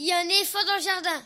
[0.00, 1.18] il y a un éléphant dans le jardin.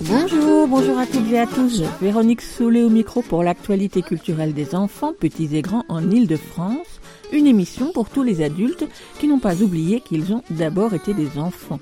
[0.00, 1.82] Bonjour, bonjour à toutes et à tous.
[2.00, 7.00] Véronique Soulet au micro pour l'actualité culturelle des enfants, petits et grands en Île-de-France.
[7.32, 8.84] Une émission pour tous les adultes
[9.18, 11.80] qui n'ont pas oublié qu'ils ont d'abord été des enfants.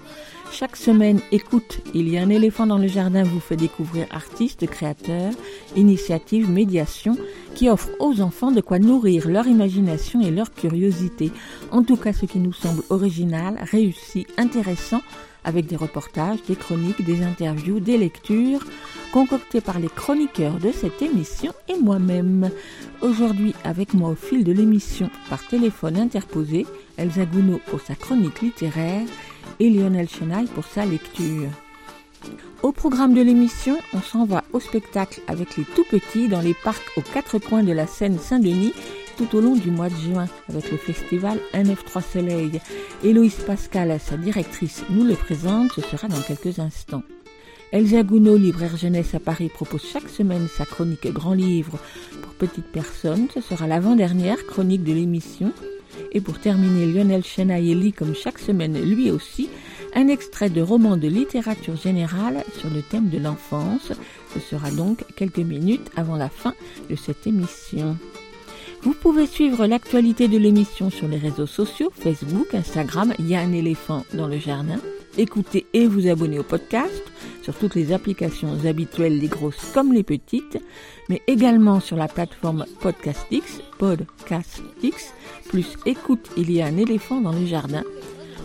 [0.53, 4.67] Chaque semaine, écoute, il y a un éléphant dans le jardin vous fait découvrir artistes,
[4.67, 5.33] créateurs,
[5.75, 7.19] initiatives, médiations
[7.55, 11.31] qui offrent aux enfants de quoi nourrir leur imagination et leur curiosité.
[11.71, 15.03] En tout cas, ce qui nous semble original, réussi, intéressant
[15.45, 18.65] avec des reportages, des chroniques, des interviews, des lectures,
[19.13, 22.51] concoctées par les chroniqueurs de cette émission et moi-même.
[23.01, 26.67] Aujourd'hui, avec moi au fil de l'émission, par téléphone interposé,
[26.97, 29.07] Elsa Gounod pour sa chronique littéraire
[29.61, 31.49] et Lionel Chenaille pour sa lecture.
[32.63, 36.55] Au programme de l'émission, on s'en va au spectacle avec les tout petits dans les
[36.55, 38.73] parcs aux quatre coins de la Seine Saint-Denis
[39.17, 42.61] tout au long du mois de juin avec le festival 193 Soleil.
[43.03, 47.03] Héloïse Pascal, sa directrice, nous le présente, ce sera dans quelques instants.
[47.73, 51.79] Elsa Gounod, libraire jeunesse à Paris, propose chaque semaine sa chronique Grand Livre
[52.23, 53.27] pour petites personnes.
[53.35, 55.53] Ce sera l'avant-dernière chronique de l'émission.
[56.13, 59.49] Et pour terminer, Lionel Chenaille lit comme chaque semaine, lui aussi,
[59.95, 63.93] un extrait de roman de littérature générale sur le thème de l'enfance.
[64.35, 66.55] Ce sera donc quelques minutes avant la fin
[66.91, 67.97] de cette émission.
[68.83, 73.41] Vous pouvez suivre l'actualité de l'émission sur les réseaux sociaux, Facebook, Instagram, il y a
[73.41, 74.79] un éléphant dans le jardin.
[75.19, 77.03] Écoutez et vous abonner au podcast
[77.43, 80.59] sur toutes les applications habituelles, les grosses comme les petites,
[81.09, 85.13] mais également sur la plateforme Podcastix, Podcastix,
[85.49, 87.83] plus écoute, il y a un éléphant dans le jardin.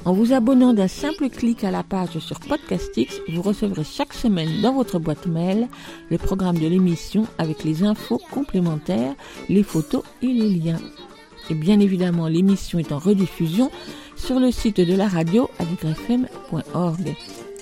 [0.03, 4.61] En vous abonnant d'un simple clic à la page sur Podcastix, vous recevrez chaque semaine
[4.61, 5.67] dans votre boîte mail
[6.09, 9.13] le programme de l'émission avec les infos complémentaires,
[9.47, 10.79] les photos et les liens.
[11.49, 13.71] Et bien évidemment, l'émission est en rediffusion
[14.15, 17.15] sur le site de la radio agrifm.org.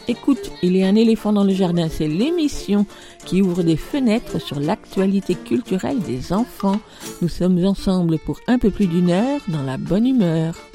[0.09, 2.87] Écoute, il y a un éléphant dans le jardin, c'est l'émission
[3.25, 6.79] qui ouvre des fenêtres sur l'actualité culturelle des enfants.
[7.21, 10.68] Nous sommes ensemble pour un peu plus d'une heure dans la bonne humeur.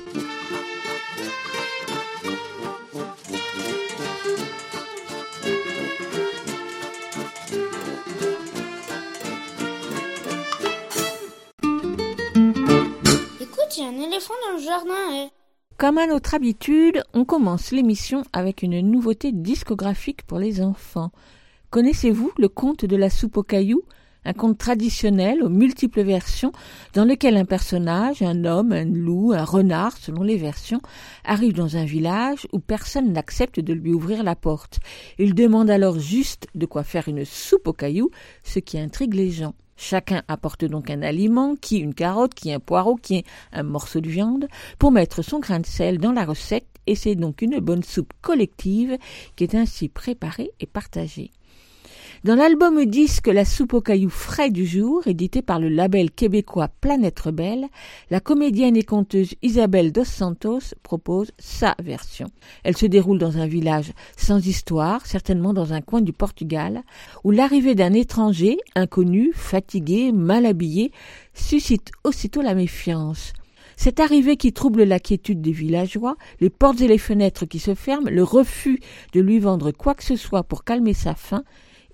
[15.84, 21.10] Comme à notre habitude, on commence l'émission avec une nouveauté discographique pour les enfants.
[21.68, 23.82] Connaissez-vous le conte de la soupe aux cailloux
[24.24, 26.52] un conte traditionnel aux multiples versions
[26.94, 30.80] dans lequel un personnage, un homme, un loup, un renard, selon les versions,
[31.22, 34.78] arrive dans un village où personne n'accepte de lui ouvrir la porte.
[35.18, 38.08] Il demande alors juste de quoi faire une soupe aux cailloux,
[38.42, 39.52] ce qui intrigue les gens.
[39.76, 44.08] Chacun apporte donc un aliment, qui une carotte, qui un poireau, qui un morceau de
[44.08, 44.48] viande,
[44.78, 48.12] pour mettre son grain de sel dans la recette, et c'est donc une bonne soupe
[48.20, 48.98] collective
[49.36, 51.30] qui est ainsi préparée et partagée.
[52.24, 56.70] Dans l'album disque La soupe aux cailloux frais du jour, édité par le label québécois
[56.80, 57.66] Planète Rebelle,
[58.10, 62.28] la comédienne et conteuse Isabelle Dos Santos propose sa version.
[62.62, 66.80] Elle se déroule dans un village sans histoire, certainement dans un coin du Portugal,
[67.24, 70.92] où l'arrivée d'un étranger, inconnu, fatigué, mal habillé,
[71.34, 73.34] suscite aussitôt la méfiance.
[73.76, 77.74] Cette arrivée qui trouble la quiétude des villageois, les portes et les fenêtres qui se
[77.74, 78.80] ferment, le refus
[79.12, 81.44] de lui vendre quoi que ce soit pour calmer sa faim,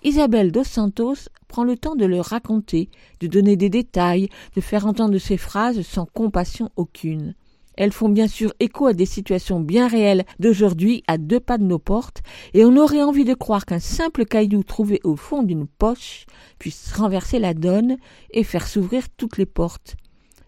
[0.02, 2.88] Isabelle dos Santos prend le temps de le raconter,
[3.20, 7.34] de donner des détails, de faire entendre ses phrases sans compassion aucune.
[7.76, 11.64] Elles font bien sûr écho à des situations bien réelles d'aujourd'hui à deux pas de
[11.64, 12.22] nos portes,
[12.54, 16.24] et on aurait envie de croire qu'un simple caillou trouvé au fond d'une poche
[16.58, 17.98] puisse renverser la donne
[18.30, 19.96] et faire s'ouvrir toutes les portes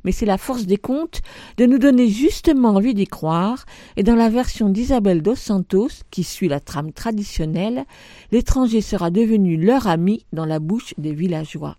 [0.04, 1.20] mais c'est la force des contes
[1.56, 3.64] de nous donner justement envie d'y croire,
[3.96, 7.84] et dans la version d'Isabelle dos Santos, qui suit la trame traditionnelle,
[8.30, 11.76] l'étranger sera devenu leur ami dans la bouche des villageois.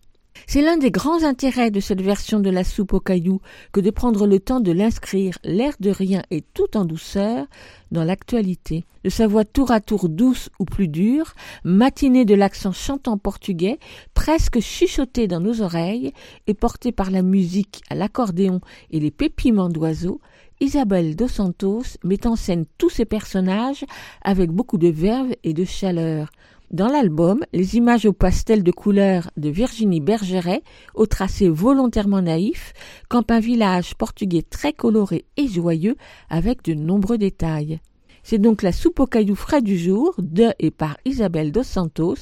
[0.48, 3.40] C'est l'un des grands intérêts de cette version de la soupe aux cailloux
[3.72, 7.46] que de prendre le temps de l'inscrire, l'air de rien et tout en douceur,
[7.92, 8.86] dans l'actualité.
[9.04, 13.80] De sa voix tour à tour douce ou plus dure, matinée de l'accent chantant portugais,
[14.14, 16.14] presque chuchoté dans nos oreilles,
[16.48, 18.62] et porté par la musique à l'accordéon
[18.92, 20.22] et les pépiments d'oiseaux,
[20.60, 23.86] Isabelle dos Santos met en scène tous ses personnages
[24.22, 26.30] avec beaucoup de verve et de chaleur.
[26.72, 30.64] Dans l'album, les images au pastel de couleurs de Virginie Bergeret,
[30.96, 32.74] au tracé volontairement naïf,
[33.10, 35.96] campent un village portugais très coloré et joyeux
[36.30, 37.80] avec de nombreux détails.
[38.24, 42.16] C'est donc la soupe aux cailloux frais du jour de et par Isabelle Dos Santos,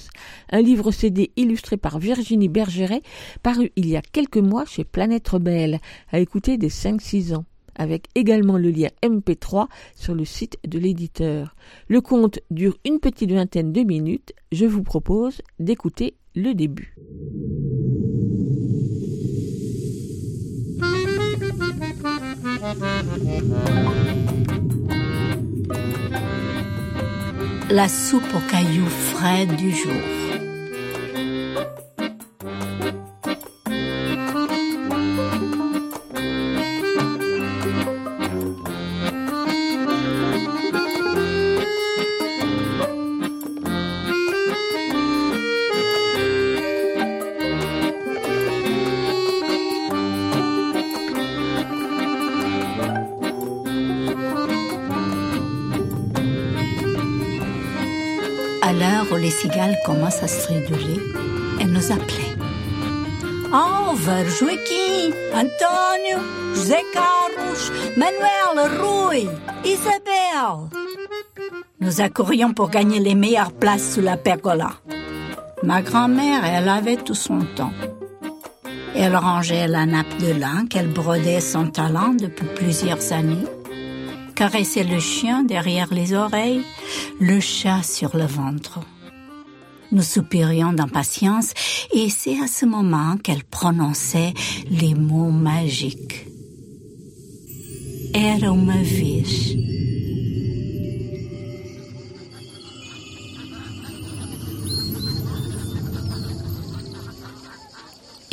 [0.51, 3.03] un livre CD illustré par Virginie Bergeret,
[3.43, 5.79] paru il y a quelques mois chez Planète Rebelle,
[6.11, 7.45] à écouter des 5-6 ans
[7.75, 11.55] avec également le lien MP3 sur le site de l'éditeur.
[11.87, 14.33] Le conte dure une petite vingtaine de minutes.
[14.51, 16.95] Je vous propose d'écouter le début.
[27.69, 30.30] La soupe aux cailloux frais du jour.
[58.81, 60.99] L'heure où les cigales commencent à striduler,
[61.59, 62.35] elle nous appelait.
[63.53, 66.17] Álvaro, Joaquim, Antônio,
[66.55, 67.61] José Carlos,
[67.97, 69.27] Manuel, Rui,
[69.63, 70.69] Isabelle.
[71.79, 74.71] Nous accourions pour gagner les meilleures places sous la pergola.
[75.63, 77.73] Ma grand-mère, elle avait tout son temps.
[78.95, 83.45] Elle rangeait la nappe de lin qu'elle brodait son talent depuis plusieurs années
[84.31, 86.63] caressait le chien derrière les oreilles,
[87.19, 88.79] le chat sur le ventre.
[89.91, 91.53] Nous soupirions d'impatience
[91.93, 94.33] et c'est à ce moment qu'elle prononçait
[94.69, 96.27] les mots magiques.
[98.13, 98.55] Era.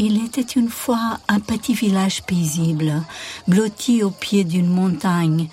[0.01, 3.03] Il était une fois un petit village paisible,
[3.49, 5.49] blotti au pied d'une montagne,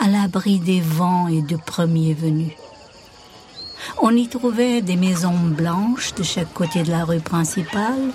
[0.00, 2.52] à l'abri des vents et de premiers venus.
[4.02, 8.10] On y trouvait des maisons blanches de chaque côté de la rue principale,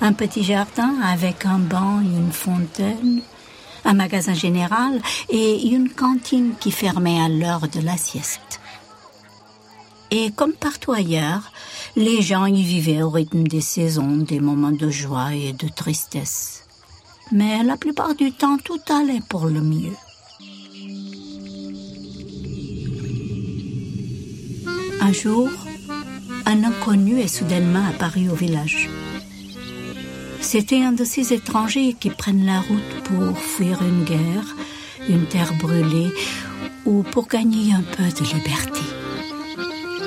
[0.00, 3.22] un petit jardin avec un banc et une fontaine,
[3.86, 5.00] un magasin général
[5.30, 8.60] et une cantine qui fermait à l'heure de la sieste.
[10.10, 11.52] Et comme partout ailleurs,
[11.96, 16.64] les gens y vivaient au rythme des saisons, des moments de joie et de tristesse.
[17.32, 19.96] Mais la plupart du temps, tout allait pour le mieux.
[25.14, 25.48] Jour,
[26.44, 28.90] un inconnu est soudainement apparu au village.
[30.40, 34.56] C'était un de ces étrangers qui prennent la route pour fuir une guerre,
[35.08, 36.12] une terre brûlée
[36.84, 38.80] ou pour gagner un peu de liberté.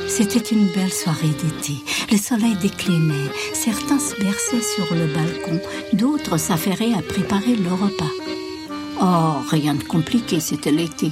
[0.07, 1.73] C'était une belle soirée d'été.
[2.11, 3.31] Le soleil déclinait.
[3.53, 5.59] Certains se berçaient sur le balcon,
[5.93, 8.11] d'autres s'affairaient à préparer le repas.
[9.01, 11.11] Oh, rien de compliqué, c'était l'été.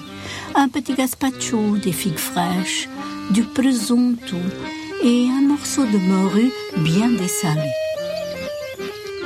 [0.56, 2.90] Un petit gazpacho, des figues fraîches,
[3.32, 4.38] du presunto
[5.04, 7.72] et un morceau de morue bien dessalé.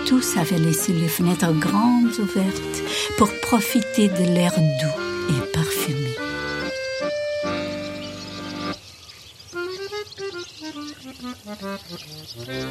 [0.06, 2.84] Tous avaient laissé les fenêtres grandes ouvertes
[3.18, 6.16] pour profiter de l'air doux et parfumé.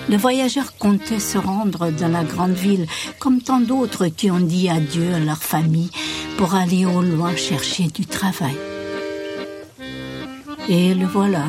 [0.09, 2.87] Le voyageur comptait se rendre dans la grande ville,
[3.19, 5.91] comme tant d'autres qui ont dit adieu à leur famille
[6.37, 8.57] pour aller au loin chercher du travail.
[10.71, 11.47] Et le voilà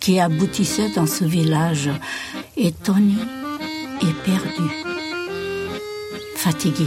[0.00, 1.90] qui aboutissait dans ce village,
[2.56, 3.20] étonné
[4.00, 4.68] et perdu,
[6.36, 6.86] fatigué,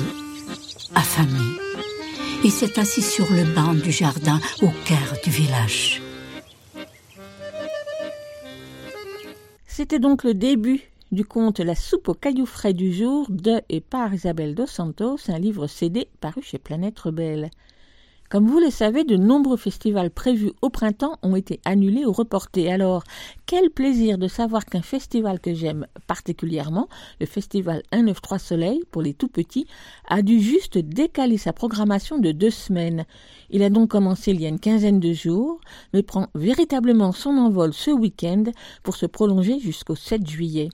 [0.95, 1.45] affamé.
[2.43, 6.01] Il s'est assis sur le banc du jardin au cœur du village.
[9.67, 10.81] C'était donc le début
[11.11, 15.17] du conte La soupe aux cailloux frais du jour de et par Isabelle Dos Santos,
[15.27, 17.51] un livre CD paru chez Planète Rebelle.
[18.27, 22.71] Comme vous le savez, de nombreux festivals prévus au printemps ont été annulés ou reportés.
[22.71, 23.03] Alors,
[23.45, 26.89] quel plaisir de savoir qu'un festival que j'aime particulièrement,
[27.19, 29.67] le festival 193 Soleil pour les tout petits,
[30.07, 33.05] a dû juste décaler sa programmation de deux semaines.
[33.51, 35.61] Il a donc commencé il y a une quinzaine de jours,
[35.93, 38.45] mais prend véritablement son envol ce week-end
[38.81, 40.69] pour se prolonger jusqu'au 7 juillet.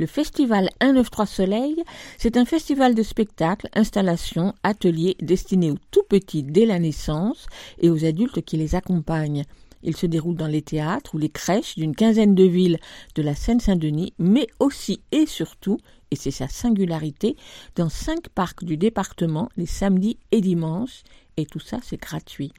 [0.00, 1.84] Le festival 193 Soleil,
[2.16, 7.48] c'est un festival de spectacles, installations, ateliers destinés aux tout petits dès la naissance
[7.80, 9.44] et aux adultes qui les accompagnent.
[9.82, 12.78] Il se déroule dans les théâtres ou les crèches d'une quinzaine de villes
[13.14, 15.76] de la Seine-Saint-Denis, mais aussi et surtout,
[16.10, 17.36] et c'est sa singularité,
[17.76, 21.02] dans cinq parcs du département les samedis et dimanches,
[21.36, 22.54] et tout ça c'est gratuit.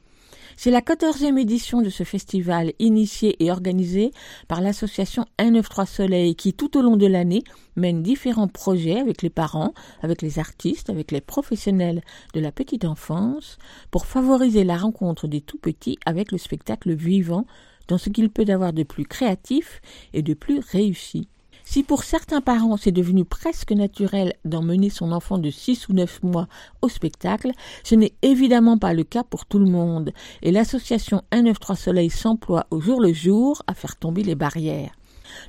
[0.56, 4.10] C'est la quatorzième édition de ce festival initié et organisé
[4.48, 7.42] par l'association 193 Soleil qui tout au long de l'année
[7.76, 12.02] mène différents projets avec les parents, avec les artistes, avec les professionnels
[12.34, 13.58] de la petite enfance
[13.90, 17.46] pour favoriser la rencontre des tout petits avec le spectacle vivant
[17.88, 19.80] dans ce qu'il peut avoir de plus créatif
[20.12, 21.28] et de plus réussi.
[21.64, 26.22] Si pour certains parents c'est devenu presque naturel d'emmener son enfant de 6 ou 9
[26.22, 26.48] mois
[26.82, 27.52] au spectacle,
[27.84, 32.66] ce n'est évidemment pas le cas pour tout le monde, et l'association 193 Soleil s'emploie
[32.70, 34.92] au jour le jour à faire tomber les barrières.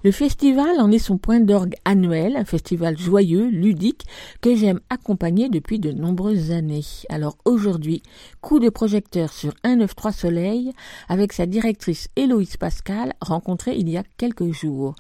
[0.04, 4.06] Le festival en est son point d'orgue annuel, un festival joyeux, ludique,
[4.42, 6.86] que j'aime accompagner depuis de nombreuses années.
[7.10, 8.02] Alors aujourd'hui,
[8.42, 10.74] coup de projecteur sur 193 Soleil
[11.10, 14.96] avec sa directrice Héloïse Pascal, rencontrée il y a quelques jours.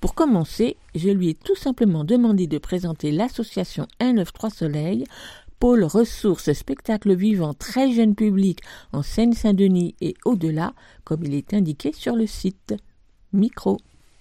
[0.00, 5.04] Pour commencer, je lui ai tout simplement demandé de présenter l'association 193 Soleil,
[5.58, 8.60] pôle ressources spectacle vivant très jeune public
[8.92, 12.74] en Seine-Saint-Denis et au-delà, comme il est indiqué sur le site.
[13.32, 13.78] Micro.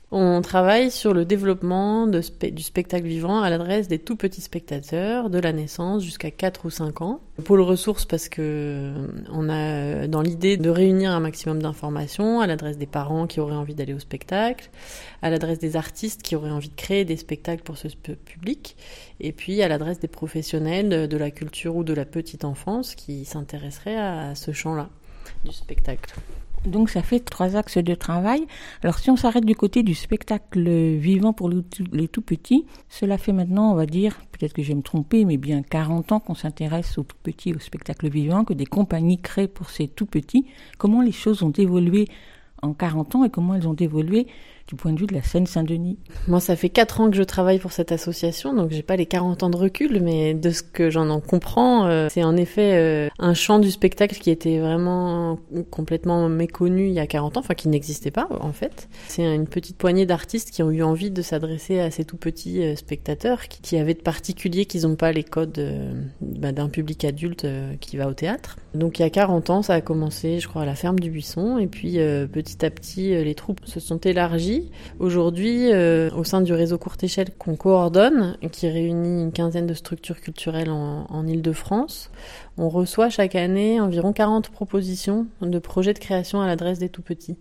[0.09, 5.37] On travaille sur le développement du spectacle vivant à l'adresse des tout petits spectateurs de
[5.37, 7.19] la naissance jusqu'à 4 ou 5 ans.
[7.43, 8.93] Pôle ressources parce que
[9.29, 13.57] on a dans l'idée de réunir un maximum d'informations à l'adresse des parents qui auraient
[13.57, 14.69] envie d'aller au spectacle,
[15.21, 18.77] à l'adresse des artistes qui auraient envie de créer des spectacles pour ce public,
[19.19, 23.25] et puis à l'adresse des professionnels de la culture ou de la petite enfance qui
[23.25, 24.87] s'intéresseraient à ce champ-là
[25.43, 26.15] du spectacle.
[26.67, 28.45] Donc ça fait trois axes de travail.
[28.83, 33.31] Alors si on s'arrête du côté du spectacle vivant pour les tout petits, cela fait
[33.31, 36.36] maintenant, on va dire, peut-être que je vais me tromper, mais bien 40 ans qu'on
[36.36, 40.45] s'intéresse aux tout petits, au spectacle vivant, que des compagnies créent pour ces tout petits.
[40.77, 42.07] Comment les choses ont évolué
[42.62, 44.27] en 40 ans et comment elles ont évolué
[44.67, 45.97] du point de vue de la Seine-Saint-Denis
[46.27, 49.05] Moi, ça fait 4 ans que je travaille pour cette association, donc j'ai pas les
[49.05, 52.74] 40 ans de recul, mais de ce que j'en en comprends, euh, c'est en effet
[52.75, 55.39] euh, un champ du spectacle qui était vraiment
[55.71, 58.89] complètement méconnu il y a 40 ans, enfin qui n'existait pas en fait.
[59.07, 62.62] C'est une petite poignée d'artistes qui ont eu envie de s'adresser à ces tout petits
[62.62, 65.62] euh, spectateurs, qui, avaient de particulier qu'ils n'ont pas les codes
[66.19, 67.45] bah, d'un public adulte
[67.79, 68.57] qui va au théâtre.
[68.74, 71.12] Donc il y a 40 ans, ça a commencé, je crois, à la ferme du
[71.12, 71.97] Buisson, et puis
[72.31, 74.56] petit à petit, les troupes se sont élargies
[74.99, 79.73] Aujourd'hui, euh, au sein du réseau courte échelle qu'on coordonne, qui réunit une quinzaine de
[79.73, 82.11] structures culturelles en, en Ile-de-France,
[82.57, 87.37] on reçoit chaque année environ 40 propositions de projets de création à l'adresse des tout-petits.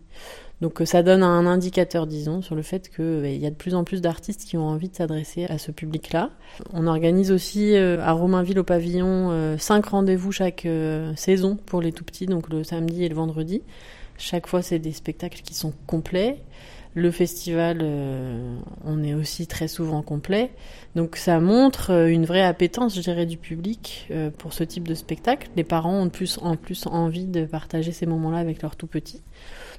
[0.61, 3.55] Donc euh, ça donne un indicateur, disons, sur le fait qu'il bah, y a de
[3.55, 6.31] plus en plus d'artistes qui ont envie de s'adresser à ce public-là.
[6.73, 10.67] On organise aussi euh, à Romainville au pavillon cinq rendez-vous chaque
[11.17, 13.63] saison pour les tout petits, donc le samedi et le vendredi.
[14.19, 16.39] Chaque fois, c'est des spectacles qui sont complets.
[16.97, 20.51] Le festival, euh, on est aussi très souvent complet.
[20.95, 24.89] Donc ça montre euh, une vraie appétence, je dirais, du public euh, pour ce type
[24.89, 25.51] de spectacle.
[25.57, 29.21] Les parents ont plus, en plus envie de partager ces moments-là avec leurs tout petits.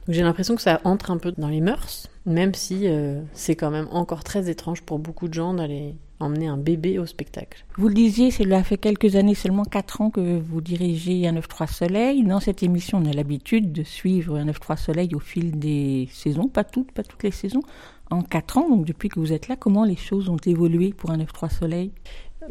[0.06, 2.88] Donc j'ai l'impression que ça entre un peu dans les mœurs, même si
[3.34, 7.06] c'est quand même encore très étrange pour beaucoup de gens d'aller emmener un bébé au
[7.06, 7.66] spectacle.
[7.78, 11.72] Vous le disiez, cela fait quelques années, seulement 4 ans que vous dirigez un 9-3
[11.72, 12.24] Soleil.
[12.24, 16.48] Dans cette émission, on a l'habitude de suivre un 9-3 Soleil au fil des saisons,
[16.48, 17.62] pas toutes, pas toutes les saisons.
[18.10, 21.12] En 4 ans, donc depuis que vous êtes là, comment les choses ont évolué pour
[21.12, 21.92] un 9-3 Soleil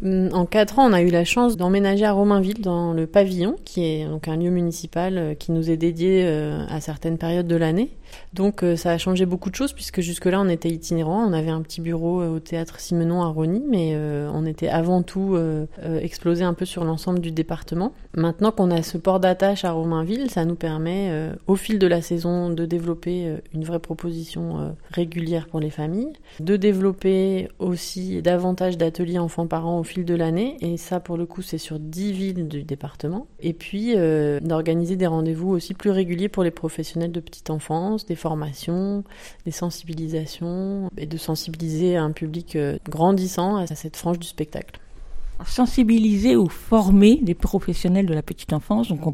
[0.03, 3.83] en quatre ans, on a eu la chance d'emménager à Romainville dans le pavillon, qui
[3.83, 7.55] est donc un lieu municipal euh, qui nous est dédié euh, à certaines périodes de
[7.55, 7.89] l'année.
[8.33, 11.49] Donc euh, ça a changé beaucoup de choses puisque jusque-là on était itinérant, on avait
[11.49, 13.97] un petit bureau au théâtre Simenon à Rony, mais
[14.33, 15.37] on était avant tout
[16.01, 17.93] explosé un peu sur l'ensemble du département.
[18.15, 21.11] Maintenant qu'on a ce port d'attache à Romainville, ça nous permet
[21.47, 26.55] au fil de la saison de développer une vraie proposition régulière pour les familles, de
[26.55, 31.57] développer aussi davantage d'ateliers enfants-parents au fil de l'année, et ça pour le coup c'est
[31.57, 36.43] sur 10 villes du département, et puis euh, d'organiser des rendez-vous aussi plus réguliers pour
[36.43, 39.03] les professionnels de petite enfance, des formations,
[39.45, 44.79] des sensibilisations, et de sensibiliser un public euh, grandissant à cette frange du spectacle
[45.45, 48.87] sensibiliser ou former des professionnels de la petite enfance.
[48.87, 49.13] Donc on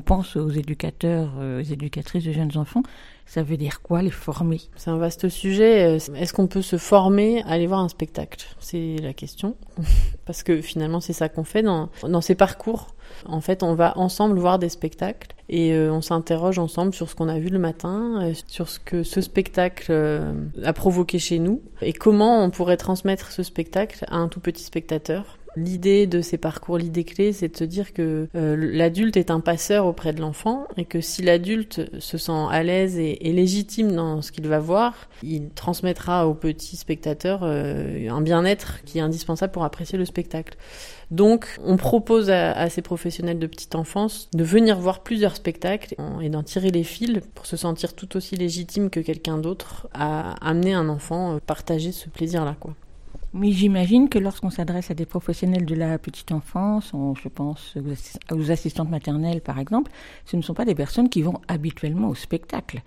[0.00, 2.82] pense, aux éducateurs, euh, aux éducatrices de jeunes enfants.
[3.30, 4.60] Ça veut dire quoi les former?
[4.74, 5.98] C'est un vaste sujet.
[6.16, 8.44] Est-ce qu'on peut se former à aller voir un spectacle?
[8.58, 9.54] C'est la question.
[10.26, 12.88] Parce que finalement c'est ça qu'on fait dans, dans ces parcours.
[13.26, 17.14] En fait, on va ensemble voir des spectacles et euh, on s'interroge ensemble sur ce
[17.14, 20.32] qu'on a vu le matin, euh, sur ce que ce spectacle euh,
[20.64, 24.62] a provoqué chez nous et comment on pourrait transmettre ce spectacle à un tout petit
[24.62, 29.30] spectateur L'idée de ces parcours, l'idée clé, c'est de se dire que euh, l'adulte est
[29.30, 33.92] un passeur auprès de l'enfant et que si l'adulte se sent à l'aise et, légitime
[33.92, 39.02] dans ce qu'il va voir, il transmettra au petit spectateur euh, un bien-être qui est
[39.02, 40.56] indispensable pour apprécier le spectacle.
[41.10, 46.28] Donc, on propose à, ces professionnels de petite enfance de venir voir plusieurs spectacles et
[46.28, 50.72] d'en tirer les fils pour se sentir tout aussi légitime que quelqu'un d'autre à amener
[50.72, 52.74] un enfant euh, partager ce plaisir-là, quoi.
[53.32, 57.76] Mais j'imagine que lorsqu'on s'adresse à des professionnels de la petite enfance, je pense
[58.32, 59.92] aux assistantes maternelles par exemple,
[60.24, 62.82] ce ne sont pas des personnes qui vont habituellement au spectacle.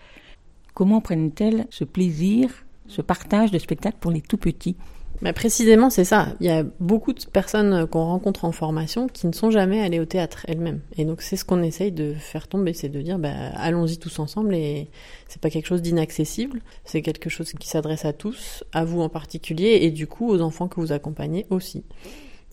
[0.74, 4.76] Comment prennent-elles ce plaisir, ce partage de spectacle pour les tout petits?
[5.24, 6.28] Mais précisément, c'est ça.
[6.42, 10.02] Il y a beaucoup de personnes qu'on rencontre en formation qui ne sont jamais allées
[10.02, 10.82] au théâtre elles-mêmes.
[10.98, 14.20] Et donc, c'est ce qu'on essaye de faire tomber, c'est de dire, bah, allons-y tous
[14.20, 14.54] ensemble.
[14.54, 14.90] Et
[15.30, 16.62] c'est pas quelque chose d'inaccessible.
[16.84, 20.42] C'est quelque chose qui s'adresse à tous, à vous en particulier, et du coup aux
[20.42, 21.86] enfants que vous accompagnez aussi.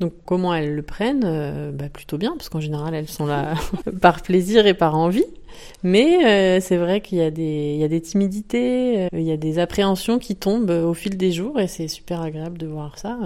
[0.00, 3.54] Donc comment elles le prennent euh, bah, Plutôt bien, parce qu'en général elles sont là
[4.00, 5.26] par plaisir et par envie.
[5.82, 9.22] Mais euh, c'est vrai qu'il y, a des, il y a des timidités, euh, il
[9.22, 12.66] y a des appréhensions qui tombent au fil des jours et c'est super agréable de
[12.66, 13.18] voir ça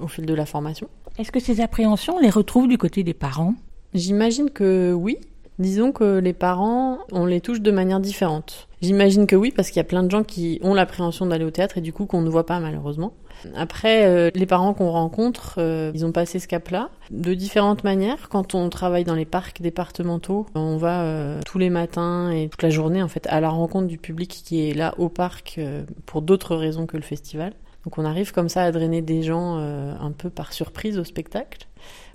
[0.00, 0.88] au fil de la formation.
[1.18, 3.54] Est-ce que ces appréhensions, on les retrouve du côté des parents?
[3.94, 5.18] J'imagine que oui.
[5.58, 8.68] Disons que les parents, on les touche de manière différente.
[8.80, 11.50] J'imagine que oui, parce qu'il y a plein de gens qui ont l'appréhension d'aller au
[11.50, 13.12] théâtre et du coup qu'on ne voit pas malheureusement.
[13.54, 18.28] Après, euh, les parents qu'on rencontre, euh, ils ont passé ce cap-là de différentes manières.
[18.28, 22.62] Quand on travaille dans les parcs départementaux, on va euh, tous les matins et toute
[22.62, 25.60] la journée en fait à la rencontre du public qui est là au parc
[26.06, 27.52] pour d'autres raisons que le festival.
[27.84, 31.66] Donc on arrive comme ça à drainer des gens un peu par surprise au spectacle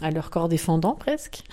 [0.02, 1.44] à leur corps défendant presque.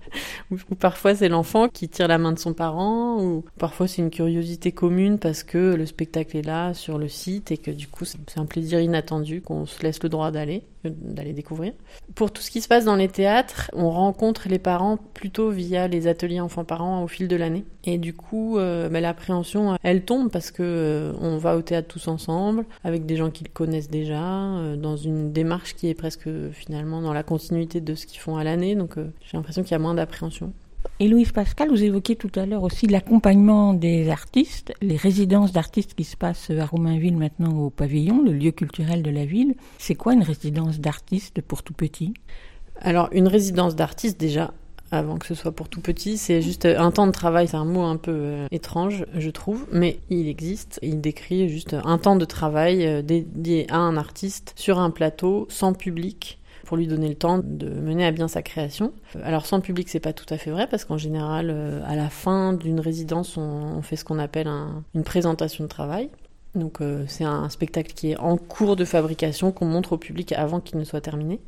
[0.50, 4.10] ou, parfois c'est l'enfant qui tire la main de son parent, ou parfois c'est une
[4.10, 8.04] curiosité commune parce que le spectacle est là sur le site et que du coup
[8.04, 11.72] c'est un plaisir inattendu qu'on se laisse le droit d'aller, d'aller découvrir.
[12.14, 15.88] Pour tout ce qui se passe dans les théâtres, on rencontre les parents plutôt via
[15.88, 17.64] les ateliers enfants-parents au fil de l'année.
[17.84, 21.88] Et du coup, euh, bah, l'appréhension, elle tombe parce que euh, on va au théâtre
[21.88, 25.94] tous ensemble, avec des gens qui le connaissent déjà, euh, dans une démarche qui est
[25.94, 29.62] presque finalement dans la continuité de ce qu'ils font à l'année, donc euh, j'ai l'impression
[29.62, 30.52] qu'il y a moins d'appréhension.
[31.00, 35.94] Et Louise Pascal, vous évoquiez tout à l'heure aussi l'accompagnement des artistes, les résidences d'artistes
[35.94, 39.54] qui se passent à Romainville maintenant au pavillon, le lieu culturel de la ville.
[39.78, 42.14] C'est quoi une résidence d'artistes pour tout petit?
[42.80, 44.52] Alors une résidence d'artistes déjà,
[44.90, 46.16] avant que ce soit pour tout petit.
[46.16, 49.66] C'est juste un temps de travail, c'est un mot un peu euh, étrange, je trouve,
[49.72, 50.78] mais il existe.
[50.82, 55.46] Il décrit juste un temps de travail euh, dédié à un artiste sur un plateau,
[55.50, 58.92] sans public, pour lui donner le temps de mener à bien sa création.
[59.22, 62.10] Alors sans public, c'est pas tout à fait vrai parce qu'en général, euh, à la
[62.10, 64.48] fin d'une résidence, on, fait ce qu'on appelle
[64.94, 66.10] une présentation de travail.
[66.56, 70.32] Donc euh, c'est un spectacle qui est en cours de fabrication qu'on montre au public
[70.32, 71.40] avant qu'il ne soit terminé.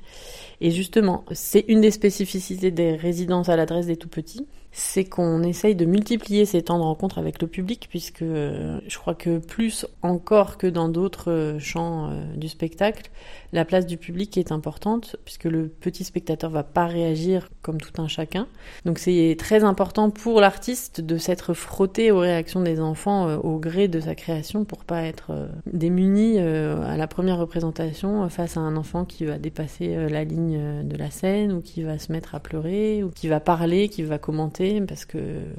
[0.61, 5.43] Et justement, c'est une des spécificités des résidences à l'adresse des tout petits, c'est qu'on
[5.43, 9.39] essaye de multiplier ces temps de rencontre avec le public, puisque euh, je crois que
[9.39, 13.11] plus encore que dans d'autres euh, champs euh, du spectacle,
[13.53, 18.01] la place du public est importante, puisque le petit spectateur va pas réagir comme tout
[18.01, 18.47] un chacun.
[18.85, 23.89] Donc c'est très important pour l'artiste de s'être frotté aux réactions des enfants au gré
[23.89, 29.05] de sa création pour pas être démuni à la première représentation face à un enfant
[29.05, 33.03] qui va dépasser la ligne de la scène ou qui va se mettre à pleurer
[33.03, 35.19] ou qui va parler, qui va commenter parce que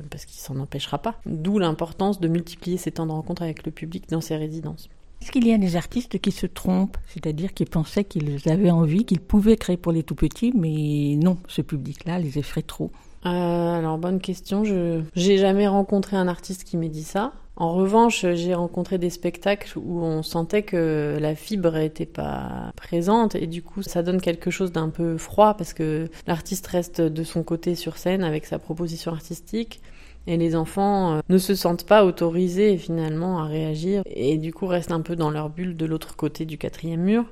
[0.10, 1.16] parce qu'il s'en empêchera pas.
[1.26, 4.90] D'où l'importance de multiplier ces temps de rencontre avec le public dans ces résidences.
[5.22, 9.06] Est-ce qu'il y a des artistes qui se trompent, c'est-à-dire qui pensaient qu'ils avaient envie,
[9.06, 12.92] qu'ils pouvaient créer pour les tout petits, mais non, ce public-là les effraie trop?
[13.26, 14.64] Euh, Alors bonne question.
[14.64, 17.34] Je j'ai jamais rencontré un artiste qui m'ait dit ça.
[17.58, 23.36] En revanche, j'ai rencontré des spectacles où on sentait que la fibre n'était pas présente
[23.36, 27.24] et du coup ça donne quelque chose d'un peu froid parce que l'artiste reste de
[27.26, 29.82] son côté sur scène avec sa proposition artistique
[30.30, 34.68] et les enfants euh, ne se sentent pas autorisés finalement à réagir et du coup
[34.68, 37.26] restent un peu dans leur bulle de l'autre côté du quatrième mur.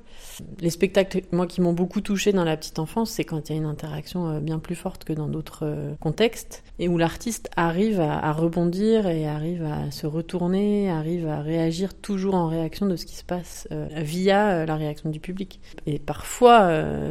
[0.60, 3.56] Les spectacles, moi, qui m'ont beaucoup touché dans la petite enfance, c'est quand il y
[3.56, 7.50] a une interaction euh, bien plus forte que dans d'autres euh, contextes, et où l'artiste
[7.56, 12.96] arrive à, rebondir et arrive à se retourner, arrive à réagir toujours en réaction de
[12.96, 15.60] ce qui se passe euh, via la réaction du public.
[15.86, 16.70] Et parfois,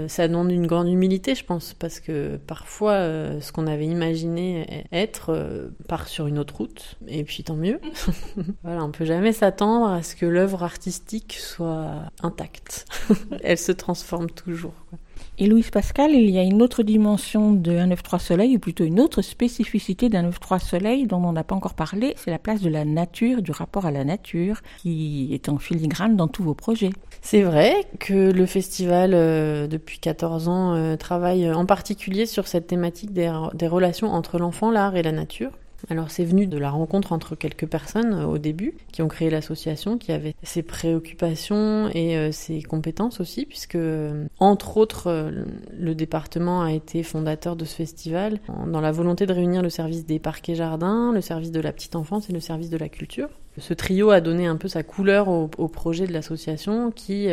[0.08, 2.98] ça demande une grande humilité, je pense, parce que parfois,
[3.40, 7.80] ce qu'on avait imaginé être part sur une autre route, et puis tant mieux.
[8.62, 12.86] voilà, on peut jamais s'attendre à ce que l'œuvre artistique soit intacte.
[13.42, 14.74] elle se transforme toujours.
[15.38, 19.00] Et Louise Pascal, il y a une autre dimension de 193 Soleil, ou plutôt une
[19.00, 22.70] autre spécificité d'un 193 Soleil dont on n'a pas encore parlé, c'est la place de
[22.70, 26.90] la nature, du rapport à la nature, qui est en filigrane dans tous vos projets.
[27.20, 32.66] C'est vrai que le festival, euh, depuis 14 ans, euh, travaille en particulier sur cette
[32.66, 35.50] thématique des, des relations entre l'enfant, l'art et la nature.
[35.88, 39.30] Alors c'est venu de la rencontre entre quelques personnes euh, au début qui ont créé
[39.30, 45.32] l'association, qui avaient ses préoccupations et euh, ses compétences aussi, puisque euh, entre autres
[45.78, 50.06] le département a été fondateur de ce festival dans la volonté de réunir le service
[50.06, 52.88] des parcs et jardins, le service de la petite enfance et le service de la
[52.88, 53.28] culture.
[53.58, 57.28] Ce trio a donné un peu sa couleur au, projet de l'association qui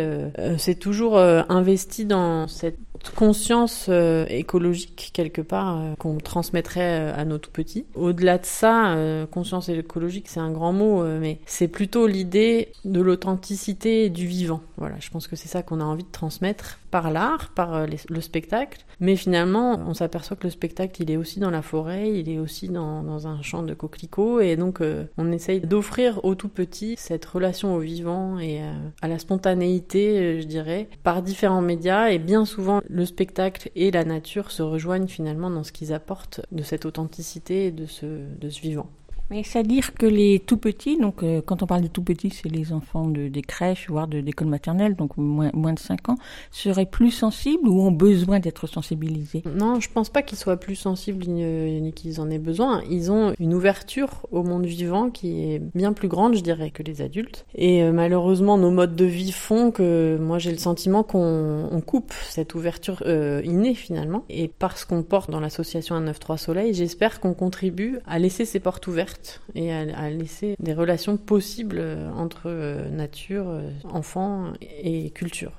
[0.58, 2.78] s'est toujours investi dans cette
[3.12, 7.86] conscience euh, écologique quelque part euh, qu'on transmettrait euh, à nos tout petits.
[7.96, 8.96] Au-delà de ça,
[9.32, 14.62] conscience écologique c'est un grand mot, mais c'est plutôt l'idée de l'authenticité du vivant.
[14.78, 18.22] Voilà, je pense que c'est ça qu'on a envie de transmettre par l'art, par le
[18.22, 18.86] spectacle.
[19.00, 22.38] Mais finalement, on s'aperçoit que le spectacle, il est aussi dans la forêt, il est
[22.38, 24.80] aussi dans, dans un champ de coquelicots, et donc
[25.18, 28.62] on essaye d'offrir aux tout petits cette relation au vivant et
[29.02, 34.06] à la spontanéité, je dirais, par différents médias, et bien souvent le spectacle et la
[34.06, 38.50] nature se rejoignent finalement dans ce qu'ils apportent de cette authenticité et de ce, de
[38.50, 38.90] ce vivant.
[39.34, 42.50] Mais c'est-à-dire que les tout petits, donc euh, quand on parle de tout petits, c'est
[42.50, 46.17] les enfants de, des crèches, voire de d'école maternelle, donc moins, moins de 5 ans,
[46.52, 49.41] seraient plus sensibles ou ont besoin d'être sensibilisés?
[49.58, 52.84] Non, je pense pas qu'ils soient plus sensibles ni, qu'ils en aient besoin.
[52.91, 56.84] Ils ont une ouverture au monde vivant qui est bien plus grande, je dirais, que
[56.84, 57.48] les adultes.
[57.56, 62.13] Et euh, malheureusement, nos modes de vie font que moi j'ai le sentiment qu'on coupe
[62.30, 64.26] cette ouverture euh, innée finalement.
[64.30, 68.86] Et parce qu'on porte dans l'association 193 Soleil, j'espère qu'on contribue à laisser ces portes
[68.86, 69.22] ouvertes
[69.56, 75.52] et à, laisser des relations possibles euh, entre euh, nature, euh, enfants et culture.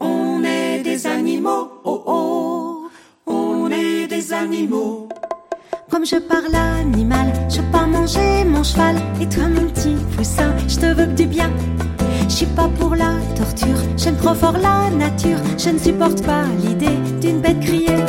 [0.00, 2.88] On est des animaux, oh oh,
[3.26, 5.08] on est des animaux.
[5.90, 8.96] Comme je parle animal, je pas manger mon cheval.
[9.20, 11.50] Et toi, mon petit poussin, je te veux que du bien.
[12.28, 15.38] Je suis pas pour la torture, j'aime trop fort la nature.
[15.56, 18.02] Je ne supporte pas l'idée d'une bête criée.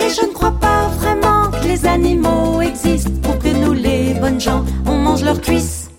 [0.00, 3.48] Et je ne crois pas vraiment que les animaux existent pour que
[4.86, 5.90] on mange leurs cuisses.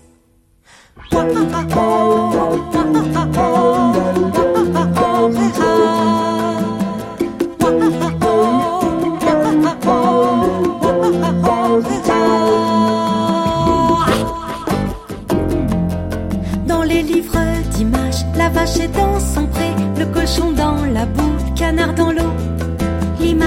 [16.68, 17.38] Dans les livres
[17.72, 22.12] d'images, la vache est dans son pré, le cochon dans la boue, le canard dans
[22.12, 22.57] l'eau.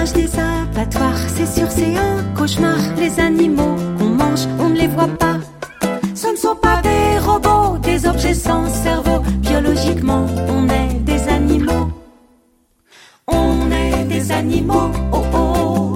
[0.01, 2.79] Des abattoirs, c'est sûr, c'est un cauchemar.
[2.99, 5.37] Les animaux qu'on mange, on ne les voit pas.
[6.15, 9.21] Ce ne sont pas des robots, des objets sans cerveau.
[9.43, 11.91] Biologiquement, on est des animaux.
[13.29, 15.95] On est des animaux, oh oh.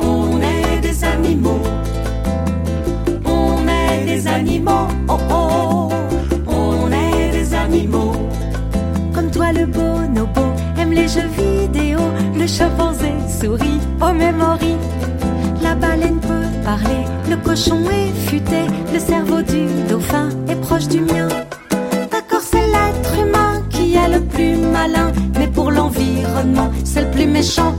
[0.00, 1.62] On est des animaux.
[3.24, 5.88] On est des animaux, oh oh.
[6.48, 8.12] On est des animaux.
[9.14, 10.42] Comme toi, le bonobo
[10.76, 11.55] aime les jeux vidéo.
[14.00, 14.76] Au memory.
[15.62, 21.00] La baleine peut parler, le cochon est futé, le cerveau du dauphin est proche du
[21.00, 21.28] mien.
[22.10, 27.26] D'accord, c'est l'être humain qui est le plus malin, mais pour l'environnement, c'est le plus
[27.26, 27.74] méchant.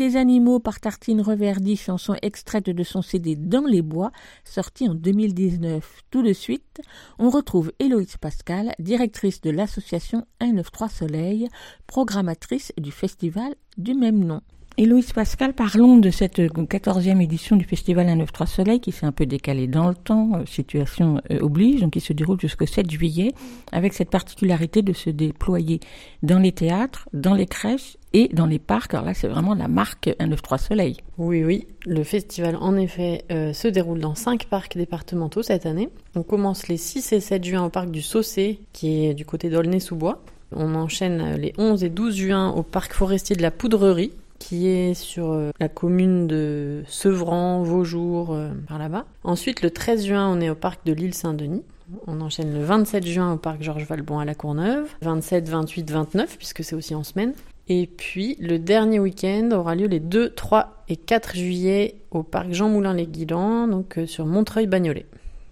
[0.00, 4.12] Des animaux par Tartine Reverdy, chanson extraite de son CD Dans les bois,
[4.46, 6.04] sorti en 2019.
[6.10, 6.80] Tout de suite,
[7.18, 11.48] on retrouve Héloïse Pascal, directrice de l'association 193 Soleil,
[11.86, 14.40] programmatrice du festival du même nom.
[14.78, 19.26] Héloïse Pascal, parlons de cette 14e édition du Festival 193 Soleil qui s'est un peu
[19.26, 23.32] décalée dans le temps, euh, situation euh, oblige, donc qui se déroule jusqu'au 7 juillet,
[23.70, 25.80] avec cette particularité de se déployer
[26.22, 28.94] dans les théâtres, dans les crèches et dans les parcs.
[28.94, 30.96] Alors là, c'est vraiment la marque 193 Soleil.
[31.18, 31.66] Oui, oui.
[31.86, 35.88] Le festival, en effet, euh, se déroule dans cinq parcs départementaux cette année.
[36.14, 39.50] On commence les 6 et 7 juin au parc du Saucé, qui est du côté
[39.50, 40.22] d'Aulnay-sous-Bois.
[40.54, 44.94] On enchaîne les 11 et 12 juin au parc forestier de la Poudrerie, qui est
[44.94, 49.04] sur euh, la commune de Sevran, Vaujour, euh, par là-bas.
[49.22, 51.62] Ensuite, le 13 juin, on est au parc de l'île Saint-Denis.
[52.06, 56.38] On enchaîne le 27 juin au parc Georges Valbon à La Courneuve, 27, 28, 29,
[56.38, 57.34] puisque c'est aussi en semaine.
[57.72, 62.52] Et puis, le dernier week-end aura lieu les 2, 3 et 4 juillet au parc
[62.52, 65.06] Jean Moulin-les-Guilans, donc euh, sur Montreuil-Bagnolet.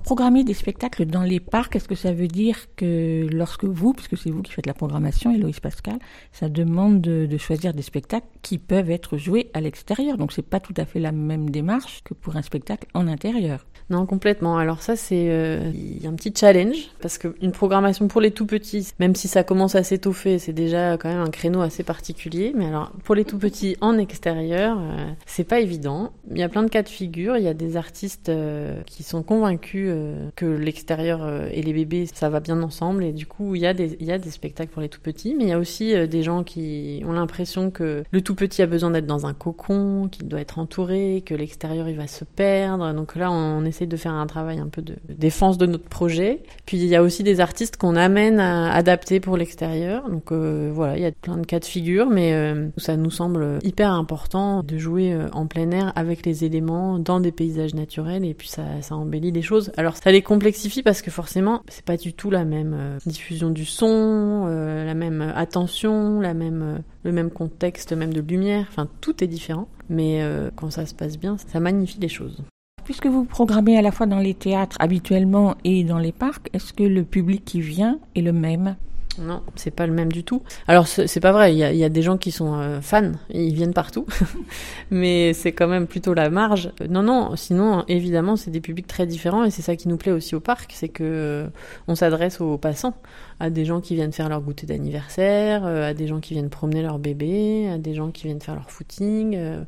[0.09, 4.17] Programmer des spectacles dans les parcs, est-ce que ça veut dire que lorsque vous, puisque
[4.17, 5.99] c'est vous qui faites la programmation, Héloïse Pascal,
[6.33, 10.17] ça demande de, choisir des spectacles qui peuvent être joués à l'extérieur.
[10.17, 13.67] Donc c'est pas tout à fait la même démarche que pour un spectacle en intérieur.
[13.91, 14.57] Non, complètement.
[14.57, 15.71] Alors ça, c'est euh,
[16.03, 19.83] un petit challenge parce qu'une programmation pour les tout petits, même si ça commence à
[19.83, 22.55] s'étoffer, c'est déjà quand même un créneau assez particulier.
[22.57, 26.13] Mais alors pour les tout petits en extérieur, euh, c'est pas évident.
[26.31, 27.37] Il y a plein de cas de figure.
[27.37, 31.73] Il y a des artistes euh, qui sont convaincus euh, que l'extérieur euh, et les
[31.73, 33.05] bébés, ça va bien ensemble.
[33.05, 35.53] Et du coup, il y a des spectacles pour les tout petits, mais il y
[35.53, 39.07] a aussi euh, des gens qui ont l'impression que le tout petit a besoin d'être
[39.07, 42.93] dans un cocon, qu'il doit être entouré, que l'extérieur il va se perdre.
[42.95, 45.89] Donc là, on, on essaie de faire un travail un peu de défense de notre
[45.89, 46.43] projet.
[46.67, 50.09] Puis il y a aussi des artistes qu'on amène à adapter pour l'extérieur.
[50.09, 52.33] Donc voilà, il y a plein de cas de figure, mais
[52.77, 57.33] ça nous semble hyper important de jouer en plein air avec les éléments dans des
[57.33, 59.71] paysages naturels et puis ça embellit les choses.
[59.79, 63.65] Alors ça les complexifie parce que forcément c'est pas du tout la même diffusion du
[63.65, 68.67] son, la même attention, la même le même contexte, même de lumière.
[68.69, 70.21] Enfin tout est différent, mais
[70.57, 72.43] quand ça se passe bien, ça magnifie les choses.
[72.83, 76.73] Puisque vous programmez à la fois dans les théâtres habituellement et dans les parcs, est-ce
[76.73, 78.75] que le public qui vient est le même?
[79.21, 80.43] Non, c'est pas le même du tout.
[80.67, 83.75] Alors c'est pas vrai, il y a, des gens qui sont euh, fans, ils viennent
[83.75, 84.07] partout,
[84.91, 86.71] mais c'est quand même plutôt la marge.
[86.89, 90.13] Non, non, sinon évidemment c'est des publics très différents et c'est ça qui nous plaît
[90.13, 91.47] aussi au parc, c'est que euh,
[91.87, 92.95] on s'adresse aux passants,
[93.41, 96.51] à des gens qui viennent faire leur goûter d'anniversaire, euh, à des gens qui viennent
[96.51, 99.37] promener leur bébé, à des gens qui viennent faire leur footing.
[99.37, 99.63] Euh,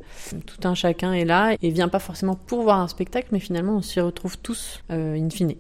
[0.47, 3.77] tout un chacun est là et vient pas forcément pour voir un spectacle, mais finalement
[3.77, 5.55] on s'y retrouve tous euh, in fine.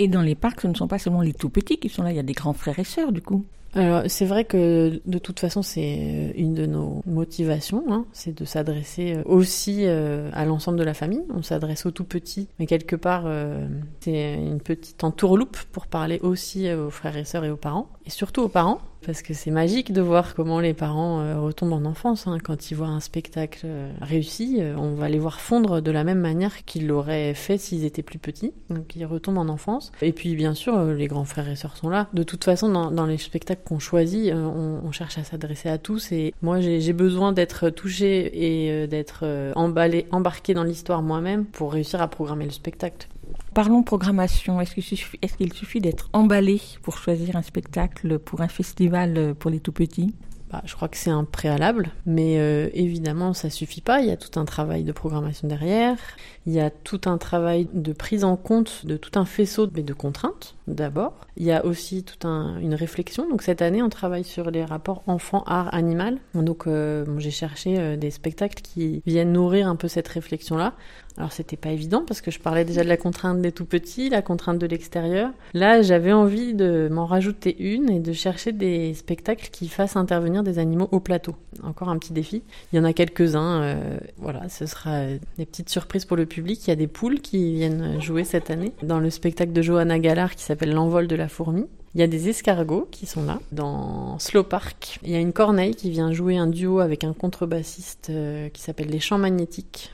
[0.00, 2.10] Et dans les parcs, ce ne sont pas seulement les tout petits qui sont là,
[2.10, 3.44] il y a des grands frères et sœurs du coup.
[3.74, 8.46] Alors c'est vrai que de toute façon c'est une de nos motivations, hein, c'est de
[8.46, 11.22] s'adresser aussi euh, à l'ensemble de la famille.
[11.28, 13.68] On s'adresse aux tout petits, mais quelque part euh,
[14.00, 18.10] c'est une petite entourloupe pour parler aussi aux frères et sœurs et aux parents, et
[18.10, 21.84] surtout aux parents, parce que c'est magique de voir comment les parents euh, retombent en
[21.84, 22.26] enfance.
[22.26, 22.38] Hein.
[22.42, 26.04] Quand ils voient un spectacle euh, réussi, euh, on va les voir fondre de la
[26.04, 28.52] même manière qu'ils l'auraient fait s'ils étaient plus petits.
[28.68, 29.92] Donc ils retombent en enfance.
[30.02, 32.08] Et puis bien sûr, les grands frères et sœurs sont là.
[32.12, 36.12] De toute façon, dans, les spectacles qu'on choisit, on, on, cherche à s'adresser à tous.
[36.12, 42.00] Et moi, j'ai besoin d'être touché et d'être emballé, embarqué dans l'histoire moi-même pour réussir
[42.02, 43.08] à programmer le spectacle.
[43.54, 44.60] Parlons programmation.
[44.60, 49.72] Est-ce qu'il suffit, d'être emballé pour choisir un spectacle pour un festival pour les tout
[49.72, 50.14] petits
[50.50, 54.00] bah, je crois que c'est un préalable, mais euh, évidemment ça suffit pas.
[54.00, 55.96] Il y a tout un travail de programmation derrière,
[56.44, 59.92] il y a tout un travail de prise en compte de tout un faisceau de,
[59.92, 61.14] contraintes d'abord.
[61.36, 63.28] Il y a aussi toute un, une réflexion.
[63.28, 66.18] Donc cette année, on travaille sur les rapports enfant-art-animal.
[66.34, 70.74] Donc euh, j'ai cherché euh, des spectacles qui viennent nourrir un peu cette réflexion-là.
[71.16, 74.08] Alors c'était pas évident parce que je parlais déjà de la contrainte des tout petits,
[74.08, 75.30] la contrainte de l'extérieur.
[75.54, 80.42] Là, j'avais envie de m'en rajouter une et de chercher des spectacles qui fassent intervenir
[80.42, 81.34] des animaux au plateau.
[81.62, 82.42] Encore un petit défi.
[82.72, 83.62] Il y en a quelques-uns.
[83.62, 86.66] Euh, voilà, ce sera des petites surprises pour le public.
[86.66, 89.98] Il y a des poules qui viennent jouer cette année dans le spectacle de Johanna
[89.98, 91.66] Gallard qui s'appelle L'envol de la fourmi.
[91.94, 95.00] Il y a des escargots qui sont là dans Slow Park.
[95.02, 98.62] Il y a une corneille qui vient jouer un duo avec un contrebassiste euh, qui
[98.62, 99.92] s'appelle Les Champs Magnétiques.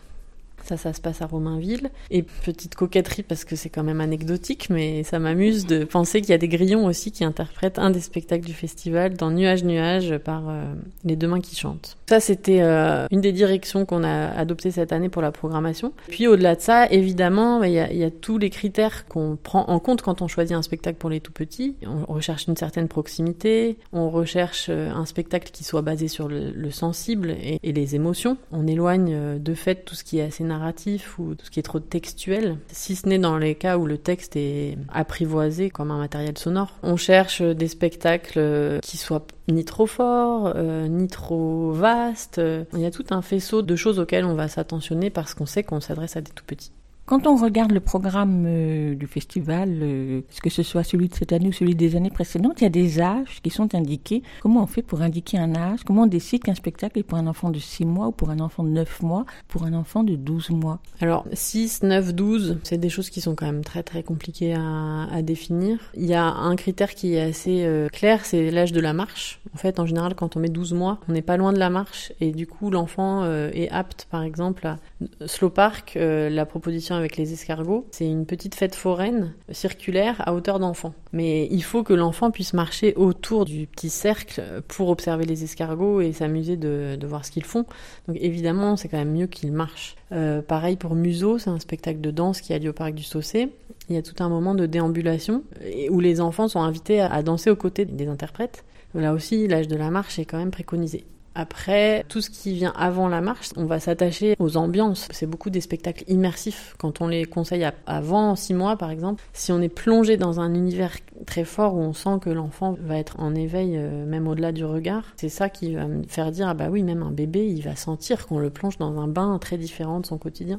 [0.67, 1.91] Ça, ça se passe à Romainville.
[2.11, 6.31] Et petite coquetterie parce que c'est quand même anecdotique, mais ça m'amuse de penser qu'il
[6.31, 10.19] y a des grillons aussi qui interprètent un des spectacles du festival dans Nuage Nuage
[10.19, 10.75] par euh,
[11.05, 11.97] Les Deux Mains qui chantent.
[12.09, 15.93] Ça, c'était euh, une des directions qu'on a adoptées cette année pour la programmation.
[16.09, 19.39] Puis au-delà de ça, évidemment, il y, a, il y a tous les critères qu'on
[19.41, 21.77] prend en compte quand on choisit un spectacle pour les tout petits.
[21.87, 26.51] On recherche une certaine proximité, on recherche euh, un spectacle qui soit basé sur le,
[26.51, 28.37] le sensible et, les émotions.
[28.53, 31.63] On éloigne de fait tout ce qui est assez narratif ou tout ce qui est
[31.63, 35.99] trop textuel, si ce n'est dans les cas où le texte est apprivoisé comme un
[35.99, 36.73] matériel sonore.
[36.83, 42.41] On cherche des spectacles qui soient ni trop forts, euh, ni trop vastes.
[42.73, 45.63] Il y a tout un faisceau de choses auxquelles on va s'attentionner parce qu'on sait
[45.63, 46.73] qu'on s'adresse à des tout petits.
[47.07, 51.33] Quand on regarde le programme euh, du festival, euh, que ce soit celui de cette
[51.33, 54.25] année ou celui des années précédentes, il y a des âges qui sont indiqués.
[54.43, 55.85] Comment on fait pour indiquer un âge?
[55.87, 58.41] Comment on décide qu'un spectacle est pour un enfant de 6 mois ou pour un
[58.41, 60.81] enfant de 9 mois, pour un enfant de 12 mois?
[61.01, 65.23] Alors 6, 9, 12, c'est des choses qui sont quand même très très compliquées à,
[65.23, 65.79] définir.
[65.95, 69.41] Il y a un critère qui est assez euh, clair, c'est l'âge de la marche.
[69.55, 71.71] En fait, en général, quand on met 12 mois, on n'est pas loin de la
[71.71, 74.79] marche et du coup l'enfant est apte par exemple à
[75.27, 77.87] Slow Park, la proposition avec les escargots.
[77.93, 80.95] C'est une petite fête foraine circulaire à hauteur d'enfant.
[81.13, 86.01] Mais il faut que l'enfant puisse marcher autour du petit cercle pour observer les escargots
[86.01, 87.65] et s'amuser de, voir ce qu'ils font.
[88.09, 89.97] Donc évidemment, c'est quand même mieux qu'il marche.
[90.13, 93.03] Euh, pareil pour Museau, c'est un spectacle de danse qui a lieu au parc du
[93.03, 93.49] Saucé.
[93.89, 95.45] Il y a tout un moment de déambulation
[95.91, 98.65] où les enfants sont invités à danser aux côtés des interprètes.
[98.97, 101.05] Là aussi, l'âge de la marche est quand même préconisé.
[101.39, 105.07] Après, tout ce qui vient avant la marche, on va s'attacher aux ambiances.
[105.11, 106.75] C'est beaucoup des spectacles immersifs.
[106.79, 110.55] Quand on les conseille avant six mois, par exemple, si on est plongé dans un
[110.55, 110.97] univers
[111.27, 114.65] très fort où on sent que l'enfant va être en éveil, euh, même au-delà du
[114.65, 117.63] regard, c'est ça qui va me faire dire, ah bah oui, même un bébé, il
[117.63, 120.59] va sentir qu'on le plonge dans un bain très différent de son quotidien.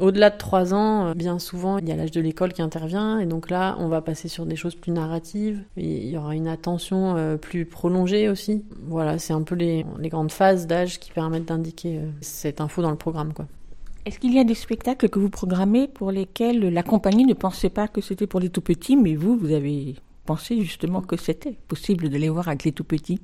[0.00, 3.18] Au-delà de trois ans, euh, bien souvent, il y a l'âge de l'école qui intervient,
[3.18, 5.62] et donc là, on va passer sur des choses plus narratives.
[5.76, 8.64] Il y aura une attention euh, plus prolongée aussi.
[8.86, 12.80] Voilà, c'est un peu les, les grandes phases d'âge qui permettent d'indiquer euh, cette info
[12.82, 13.32] dans le programme.
[13.32, 13.46] Quoi.
[14.06, 17.70] Est-ce qu'il y a des spectacles que vous programmez pour lesquels la compagnie ne pensait
[17.70, 21.56] pas que c'était pour les tout petits, mais vous, vous avez pensé justement que c'était
[21.68, 23.20] possible de les voir avec les tout petits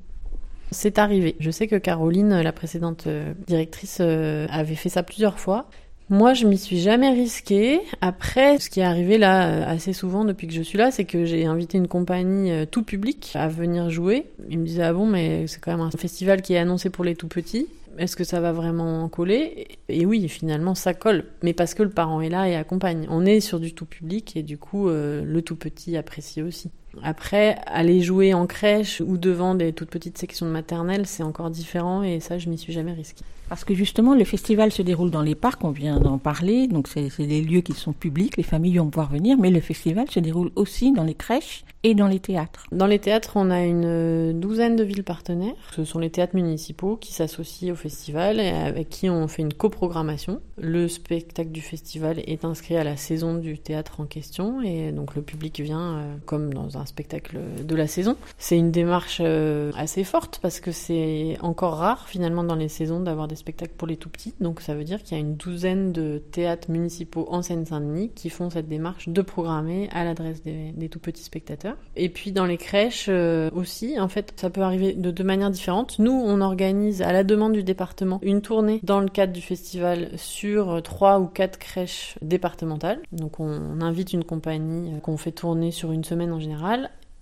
[0.72, 1.36] c'est arrivé.
[1.40, 5.68] Je sais que Caroline, la précédente euh, directrice, euh, avait fait ça plusieurs fois.
[6.12, 7.80] Moi, je m'y suis jamais risquée.
[8.00, 11.04] Après, ce qui est arrivé là euh, assez souvent depuis que je suis là, c'est
[11.04, 14.26] que j'ai invité une compagnie euh, tout public à venir jouer.
[14.48, 17.04] Ils me disaient ah bon, mais c'est quand même un festival qui est annoncé pour
[17.04, 17.68] les tout petits.
[17.96, 19.68] Est-ce que ça va vraiment coller?
[19.88, 21.26] Et oui, finalement, ça colle.
[21.44, 23.06] Mais parce que le parent est là et accompagne.
[23.08, 26.72] On est sur du tout public et du coup, euh, le tout petit apprécie aussi.
[27.02, 31.50] Après, aller jouer en crèche ou devant des toutes petites sections de maternelle, c'est encore
[31.50, 33.24] différent et ça, je m'y suis jamais risquée.
[33.50, 36.86] Parce que justement, le festival se déroule dans les parcs, on vient d'en parler, donc
[36.86, 40.20] c'est des lieux qui sont publics, les familles vont pouvoir venir, mais le festival se
[40.20, 42.66] déroule aussi dans les crèches et dans les théâtres.
[42.70, 45.56] Dans les théâtres, on a une douzaine de villes partenaires.
[45.74, 49.52] Ce sont les théâtres municipaux qui s'associent au festival et avec qui on fait une
[49.52, 50.40] coprogrammation.
[50.56, 55.16] Le spectacle du festival est inscrit à la saison du théâtre en question et donc
[55.16, 58.16] le public vient euh, comme dans un spectacle de la saison.
[58.38, 63.00] C'est une démarche euh, assez forte parce que c'est encore rare finalement dans les saisons
[63.00, 64.34] d'avoir des spectacles pour les tout petits.
[64.40, 68.30] Donc ça veut dire qu'il y a une douzaine de théâtres municipaux en Seine-Saint-Denis qui
[68.30, 71.76] font cette démarche de programmer à l'adresse des, tout petits spectateurs.
[71.96, 75.50] Et puis dans les crèches euh, aussi, en fait, ça peut arriver de deux manières
[75.50, 75.98] différentes.
[75.98, 80.10] Nous, on organise à la demande du département une tournée dans le cadre du festival
[80.16, 83.00] sur trois ou quatre crèches départementales.
[83.12, 86.69] Donc on invite une compagnie euh, qu'on fait tourner sur une semaine en général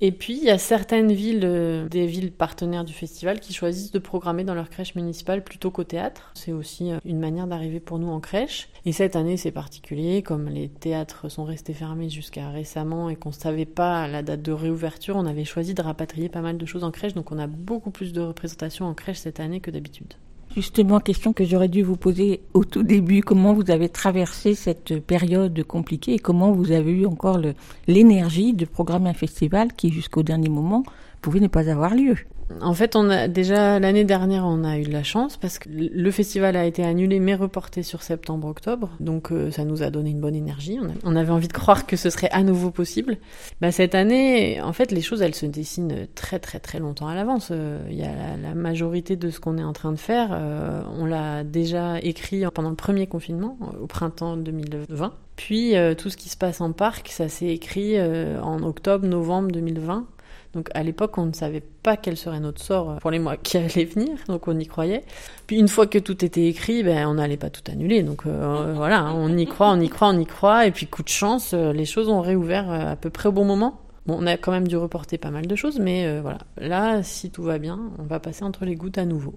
[0.00, 3.90] et puis, il y a certaines villes, euh, des villes partenaires du festival, qui choisissent
[3.90, 6.30] de programmer dans leur crèche municipale plutôt qu'au théâtre.
[6.34, 8.68] C'est aussi euh, une manière d'arriver pour nous en crèche.
[8.84, 13.30] Et cette année, c'est particulier, comme les théâtres sont restés fermés jusqu'à récemment et qu'on
[13.30, 16.66] ne savait pas la date de réouverture, on avait choisi de rapatrier pas mal de
[16.66, 19.72] choses en crèche, donc on a beaucoup plus de représentations en crèche cette année que
[19.72, 20.14] d'habitude.
[20.54, 24.98] Justement, question que j'aurais dû vous poser au tout début, comment vous avez traversé cette
[24.98, 27.38] période compliquée et comment vous avez eu encore
[27.86, 30.84] l'énergie de programmer un festival qui, jusqu'au dernier moment,
[31.20, 32.16] pouvait ne pas avoir lieu
[32.60, 35.68] en fait, on a déjà l'année dernière, on a eu de la chance parce que
[35.68, 40.10] le festival a été annulé mais reporté sur septembre-octobre, donc euh, ça nous a donné
[40.10, 40.78] une bonne énergie.
[41.04, 43.18] On, avait envie de croire que ce serait à nouveau possible.
[43.60, 47.14] Bah, cette année, en fait, les choses elles se dessinent très très très longtemps à
[47.14, 47.48] l'avance.
[47.50, 50.82] Euh, il y a la, majorité de ce qu'on est en train de faire, euh,
[50.98, 55.12] on l'a déjà écrit pendant le premier confinement au printemps 2020.
[55.36, 60.06] Puis tout ce qui se passe en parc, ça s'est écrit en octobre, novembre 2020.
[60.54, 63.58] Donc à l'époque, on ne savait pas quel serait notre sort pour les mois qui
[63.58, 65.04] allaient venir, donc on y croyait.
[65.46, 68.02] Puis une fois que tout était écrit, ben on n'allait pas tout annuler.
[68.02, 70.66] Donc euh, voilà, on y croit, on y croit, on y croit.
[70.66, 73.32] Et puis coup de chance, euh, les choses ont réouvert euh, à peu près au
[73.32, 73.80] bon moment.
[74.06, 76.38] Bon, on a quand même dû reporter pas mal de choses, mais voilà.
[76.56, 79.34] Là, si tout va bien, on va passer entre les gouttes à nouveau.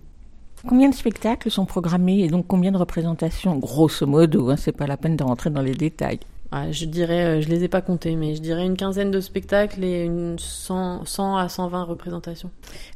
[0.65, 4.87] Combien de spectacles sont programmés et donc combien de représentations, grosso modo, hein, c'est pas
[4.87, 6.19] la peine de rentrer dans les détails
[6.71, 9.83] je dirais, euh, je les ai pas comptés, mais je dirais une quinzaine de spectacles
[9.83, 12.51] et une 100, 100 à 120 représentations.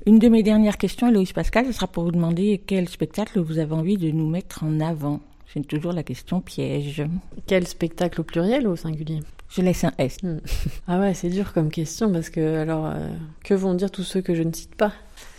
[0.06, 3.60] Une de mes dernières questions, Loïs Pascal, ce sera pour vous demander quel spectacle vous
[3.60, 5.22] avez envie de nous mettre en avant
[5.54, 7.04] C'est toujours la question piège.
[7.48, 9.22] Quel spectacle au pluriel ou au singulier?
[9.50, 10.18] Je laisse un S.
[10.22, 10.40] Hmm.
[10.88, 13.08] Ah ouais, c'est dur comme question parce que alors euh,
[13.44, 14.92] que vont dire tous ceux que je ne cite pas?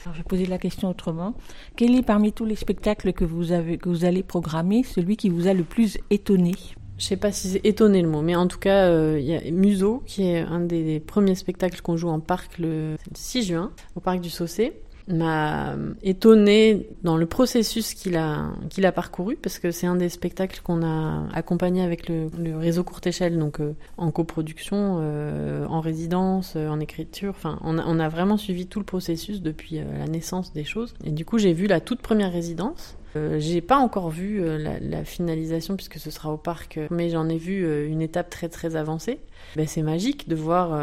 [0.05, 1.35] Alors, je vais poser la question autrement.
[1.77, 5.29] Quel est parmi tous les spectacles que vous, avez, que vous allez programmer celui qui
[5.29, 6.55] vous a le plus étonné?
[6.99, 10.03] Je sais pas si c'est étonné le mot, mais en tout cas, euh, il Museau
[10.07, 14.21] qui est un des premiers spectacles qu'on joue en parc le 6 juin au parc
[14.21, 14.73] du Saucé
[15.09, 20.83] m'a étonné dans le processus qu'il a parcouru parce que c'est un des spectacles qu'on
[20.83, 26.81] a accompagné avec le, réseau courte échelle donc euh, en coproduction euh, en résidence en
[26.81, 30.95] écriture enfin on a, vraiment suivi tout le processus depuis la naissance des choses.
[31.05, 34.79] Et du coup j'ai vu la toute première résidence euh, j'ai pas encore vu euh,
[34.81, 38.49] la, finalisation puisque ce sera au parc, euh, mais j'en ai vu une étape très
[38.49, 39.21] très avancée.
[39.55, 40.79] Ben, c'est magique de voir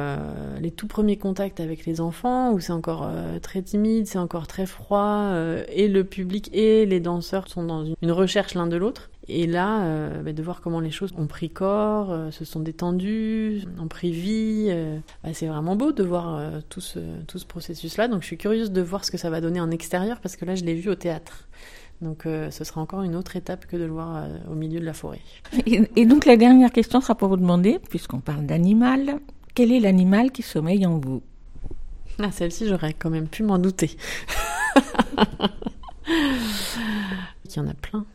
[0.61, 3.09] les tout premiers contacts avec les enfants où c'est encore
[3.41, 5.33] très timide, c'est encore très froid,
[5.69, 9.09] et le public et les danseurs sont dans une, recherche l'un de l'autre.
[9.27, 13.87] Et là, ben, de voir comment les choses ont pris corps, se sont détendues, ont
[13.87, 14.69] pris vie,
[15.23, 18.07] ben, c'est vraiment beau de voir tout ce, tout ce processus-là.
[18.07, 20.45] Donc je suis curieuse de voir ce que ça va donner en extérieur parce que
[20.45, 21.47] là, je l'ai vu au théâtre.
[22.03, 24.79] Donc euh, ce sera encore une autre étape que de le voir euh, au milieu
[24.79, 25.21] de la forêt.
[25.65, 29.19] et, et donc la dernière question sera pour vous demander, puisqu'on parle d'animal,
[29.55, 31.23] quel est l'animal qui sommeille en vous?
[32.19, 33.97] Ah, celle-ci, j'aurais quand même pu m'en douter.
[36.07, 38.05] Il y en a plein.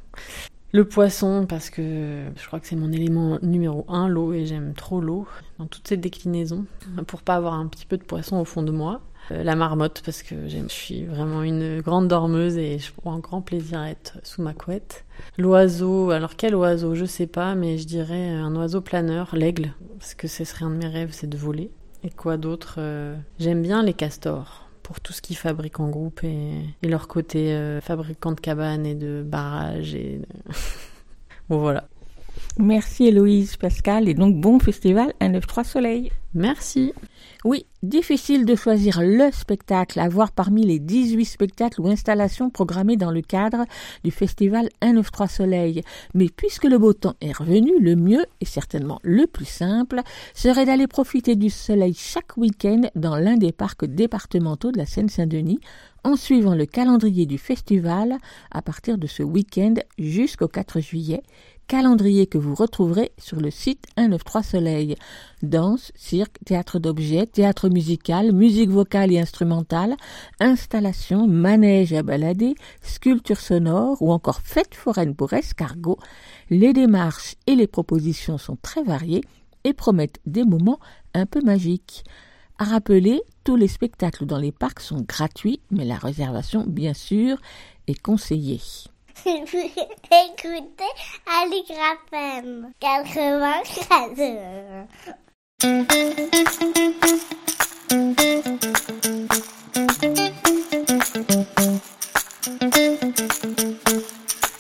[0.73, 4.75] Le poisson, parce que je crois que c'est mon élément numéro un, l'eau, et j'aime
[4.75, 5.27] trop l'eau,
[5.59, 6.67] dans toutes ses déclinaisons,
[7.07, 9.01] pour pas avoir un petit peu de poisson au fond de moi.
[9.31, 13.19] Euh, la marmotte, parce que je suis vraiment une grande dormeuse et je prends un
[13.19, 15.05] grand plaisir à être sous ma couette.
[15.37, 20.15] L'oiseau, alors quel oiseau, je sais pas, mais je dirais un oiseau planeur, l'aigle, parce
[20.15, 21.71] que ce serait un de mes rêves, c'est de voler.
[22.05, 26.23] Et quoi d'autre euh, J'aime bien les castors pour tout ce qu'ils fabriquent en groupe
[26.25, 26.53] et,
[26.83, 30.53] et leur côté euh, fabricant de cabanes et de barrages et de-
[31.51, 31.89] bon voilà.
[32.59, 36.13] Merci Héloïse Pascal et donc bon festival 193 Soleil.
[36.35, 36.93] Merci.
[37.49, 42.99] Oui, difficile de choisir le spectacle à voir parmi les 18 spectacles ou installations programmés
[42.99, 43.65] dans le cadre
[44.05, 45.83] du festival 193 Soleil.
[46.13, 50.03] Mais puisque le beau temps est revenu, le mieux et certainement le plus simple
[50.35, 55.61] serait d'aller profiter du soleil chaque week-end dans l'un des parcs départementaux de la Seine-Saint-Denis
[56.05, 58.19] en suivant le calendrier du festival
[58.51, 61.23] à partir de ce week-end jusqu'au 4 juillet
[61.69, 64.97] calendrier que vous retrouverez sur le site 193 Soleil.
[65.43, 69.95] Danse, cirque, théâtre d'objets, théâtre musical, musique vocale et instrumentale,
[70.41, 75.99] installation, manège à balader, sculpture sonore ou encore fête foraine pour escargots.
[76.49, 79.23] Les démarches et les propositions sont très variées
[79.65, 80.81] et promettent des moments
[81.13, 82.03] un peu magiques.
[82.59, 87.37] À rappeler, tous les spectacles dans les parcs sont gratuits, mais la réservation, bien sûr,
[87.87, 88.61] est conseillée.
[89.27, 90.85] Écoutez
[91.27, 94.87] Aligraphem 93.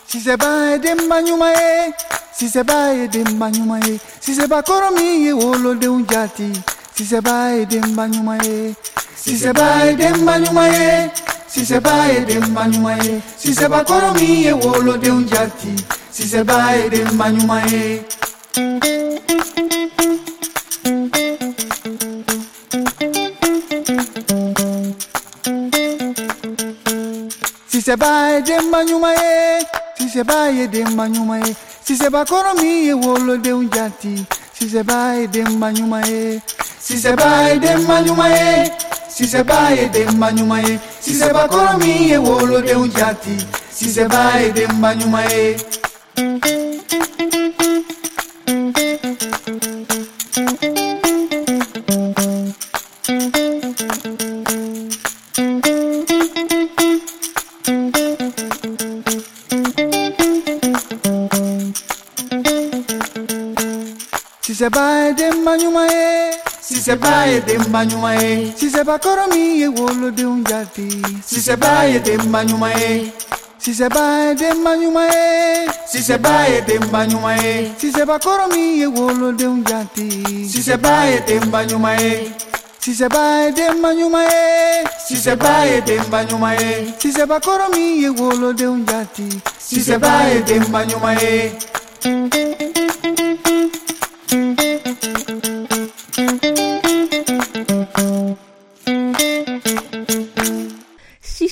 [0.07, 1.93] Si c'est pas demba ɲuman ye
[2.33, 6.05] si c'est pas ɲuman ye si c'est pas kɔrɔ min ye wolodenw
[6.99, 8.75] jati si c'est pas ye demba ɲuman ye
[9.17, 11.11] si c'est pas ye demba ɲuman ye
[11.47, 15.77] si c'est pas ye demba ɲuman ye si c'est pas kɔrɔ min ye wolodenw jati
[16.11, 18.03] si c'est pas ye demba ɲuman ye
[27.69, 29.67] Si c'est pas ye denba ɲuman ye
[29.99, 34.25] si c'est pas ye denba ɲuman ye si c'est pas kɔrɔ min ye wolodenw jati
[34.53, 36.41] si c'est pas ye denba ɲuman ye
[36.89, 38.73] si c'est pas ye denba ɲuman ye
[39.11, 43.37] si c'est pas ye denba ɲuman ye si c'est pas kɔrɔ min ye wolodenw jati
[43.71, 45.57] si c'est pas ye denba ɲuman ye
[64.41, 68.69] Si c'est pas ye denba ɲuman ye si c'est pas ye denba ɲuman ye si
[68.69, 73.11] c'est pas kɔrɔ min ye wolodenw jati si c'est pas ye denba ɲuman ye
[73.59, 77.91] si c'est pas ye denba ɲuman ye si c'est pas ye denba ɲuman ye si
[77.91, 82.33] c'est pas kɔrɔ min ye wolodenw jati si c'est pas ye denba ɲuman ye
[82.79, 87.13] si c'est pas ye denba ɲuman ye si c'est pas ye denba ɲuman ye si
[87.13, 91.17] c'est pas kɔrɔ min ye wolodenw jati si c'est pas ye denba ɲuman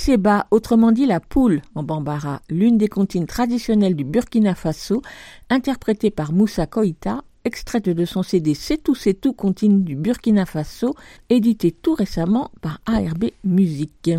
[0.06, 5.02] Siseba, autrement dit la poule en bambara, l'une des comptines traditionnelles du Burkina Faso,
[5.50, 10.46] interprétée par Moussa Koïta, extraite de son CD C'est tout, c'est tout, comptine du Burkina
[10.46, 10.94] Faso,
[11.28, 14.12] édité tout récemment par ARB Musique.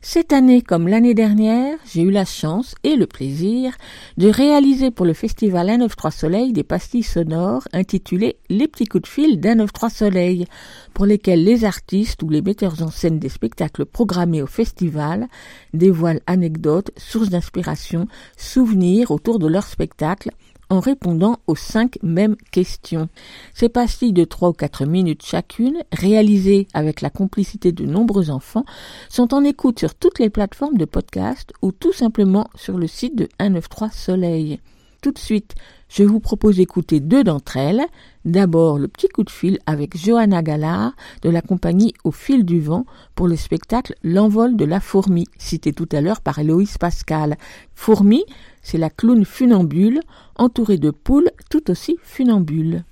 [0.00, 3.74] Cette année, comme l'année dernière, j'ai eu la chance et le plaisir
[4.16, 9.08] de réaliser pour le festival 193 Soleil des pastilles sonores intitulées Les petits coups de
[9.08, 10.46] fil d'193 Soleil,
[10.94, 15.26] pour lesquels les artistes ou les metteurs en scène des spectacles programmés au festival
[15.74, 20.30] dévoilent anecdotes, sources d'inspiration, souvenirs autour de leur spectacle,
[20.70, 23.08] en répondant aux cinq mêmes questions.
[23.54, 28.64] Ces pastilles de trois ou quatre minutes chacune, réalisées avec la complicité de nombreux enfants,
[29.08, 33.16] sont en écoute sur toutes les plateformes de podcast ou tout simplement sur le site
[33.16, 34.60] de 193 Soleil.
[35.00, 35.54] Tout de suite,
[35.88, 37.82] je vous propose d'écouter deux d'entre elles.
[38.24, 40.92] D'abord, le petit coup de fil avec Johanna Gallard
[41.22, 42.84] de la compagnie Au fil du vent
[43.14, 47.36] pour le spectacle L'envol de la fourmi, cité tout à l'heure par Héloïse Pascal.
[47.76, 48.24] Fourmi,
[48.60, 50.00] c'est la clown funambule,
[50.36, 52.84] entourée de poules tout aussi funambules.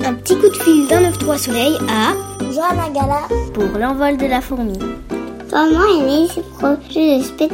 [0.00, 2.14] Un petit coup de fil d'un 9-3 soleil à
[2.50, 4.78] Johanna Gala pour l'envol de la fourmi.
[5.50, 7.48] Comment est de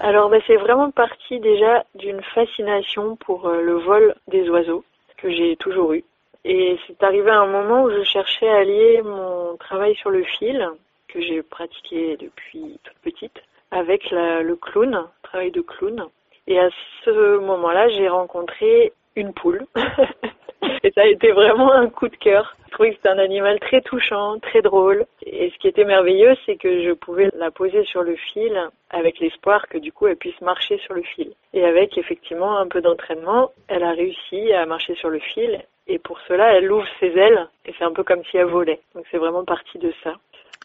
[0.00, 4.84] Alors bah, c'est vraiment parti déjà d'une fascination pour euh, le vol des oiseaux
[5.16, 6.04] que j'ai toujours eu.
[6.44, 10.22] Et c'est arrivé à un moment où je cherchais à lier mon travail sur le
[10.24, 10.68] fil,
[11.08, 16.04] que j'ai pratiqué depuis toute petite, avec le clown, travail de clown.
[16.46, 16.68] Et à
[17.04, 19.66] ce moment-là, j'ai rencontré une poule.
[20.82, 22.57] et ça a été vraiment un coup de cœur.
[22.68, 25.06] Je trouvais que c'était un animal très touchant, très drôle.
[25.24, 29.20] Et ce qui était merveilleux, c'est que je pouvais la poser sur le fil avec
[29.20, 31.32] l'espoir que du coup elle puisse marcher sur le fil.
[31.54, 35.98] Et avec effectivement un peu d'entraînement, elle a réussi à marcher sur le fil et
[35.98, 38.80] pour cela, elle ouvre ses ailes et c'est un peu comme si elle volait.
[38.94, 40.12] Donc c'est vraiment partie de ça.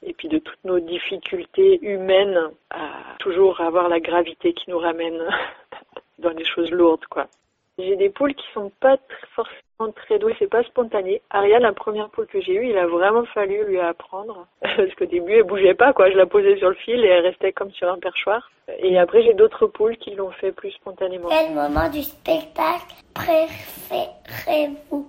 [0.05, 5.23] Et puis de toutes nos difficultés humaines à toujours avoir la gravité qui nous ramène
[6.19, 7.27] dans les choses lourdes, quoi.
[7.79, 8.97] J'ai des poules qui sont pas
[9.33, 11.21] forcément très douées, c'est pas spontané.
[11.29, 14.47] Ariel, la première poule que j'ai eue, il a vraiment fallu lui apprendre.
[14.61, 16.09] Parce qu'au début, elle bougeait pas, quoi.
[16.09, 18.49] Je la posais sur le fil et elle restait comme sur un perchoir.
[18.79, 21.29] Et après, j'ai d'autres poules qui l'ont fait plus spontanément.
[21.29, 25.07] Quel moment du spectacle préférez-vous?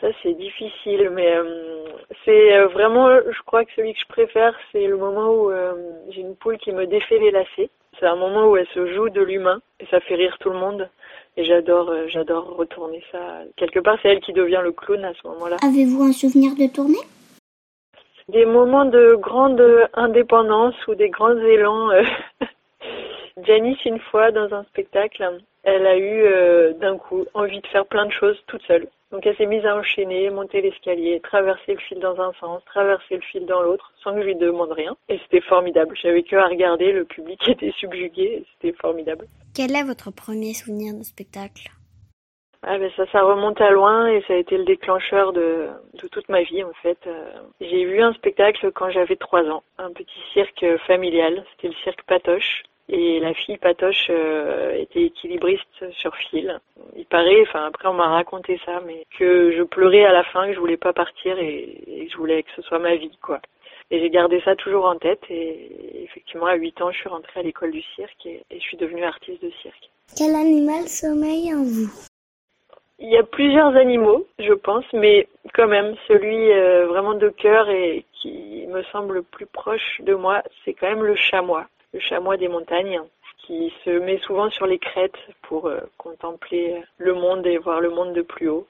[0.00, 1.84] Ça c'est difficile, mais euh,
[2.24, 5.72] c'est euh, vraiment, je crois que celui que je préfère, c'est le moment où euh,
[6.10, 7.70] j'ai une poule qui me défait les lacets.
[7.98, 10.58] C'est un moment où elle se joue de l'humain et ça fait rire tout le
[10.58, 10.88] monde.
[11.36, 13.42] Et j'adore, j'adore retourner ça.
[13.56, 15.56] Quelque part, c'est elle qui devient le clown à ce moment-là.
[15.64, 16.98] Avez-vous un souvenir de tournée?
[18.28, 19.62] Des moments de grande
[19.94, 21.90] indépendance ou des grands élans.
[23.46, 28.06] Janice, une fois, dans un spectacle, elle a eu d'un coup envie de faire plein
[28.06, 28.88] de choses toute seule.
[29.10, 33.16] Donc elle s'est mise à enchaîner, monter l'escalier, traverser le fil dans un sens, traverser
[33.16, 34.96] le fil dans l'autre, sans que je lui demande rien.
[35.08, 35.96] Et c'était formidable.
[36.00, 39.26] J'avais que à regarder, le public était subjugué, c'était formidable.
[39.54, 41.70] Quel est votre premier souvenir de spectacle?
[42.62, 46.08] Ah ben ça, ça remonte à loin et ça a été le déclencheur de, de
[46.08, 46.98] toute ma vie en fait.
[47.06, 47.30] Euh,
[47.60, 52.02] j'ai vu un spectacle quand j'avais trois ans, un petit cirque familial, c'était le cirque
[52.02, 52.64] Patoche.
[52.90, 56.58] Et la fille Patoche euh, était équilibriste sur fil.
[56.96, 60.46] Il paraît, enfin après on m'a raconté ça, mais que je pleurais à la fin,
[60.46, 63.16] que je voulais pas partir et, et que je voulais que ce soit ma vie,
[63.20, 63.40] quoi.
[63.90, 67.40] Et j'ai gardé ça toujours en tête et effectivement à 8 ans je suis rentrée
[67.40, 69.90] à l'école du cirque et, et je suis devenue artiste de cirque.
[70.16, 71.90] Quel animal sommeille en vous?
[73.00, 77.68] Il y a plusieurs animaux, je pense, mais quand même celui euh, vraiment de cœur
[77.68, 81.66] et qui me semble le plus proche de moi, c'est quand même le chamois
[82.00, 83.00] chamois des montagnes,
[83.38, 87.90] qui se met souvent sur les crêtes pour euh, contempler le monde et voir le
[87.90, 88.66] monde de plus haut.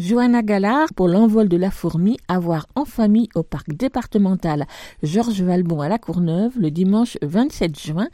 [0.00, 4.66] Johanna Gallard pour l'envol de la fourmi à voir en famille au parc départemental
[5.02, 8.08] Georges Valbon à La Courneuve le dimanche 27 juin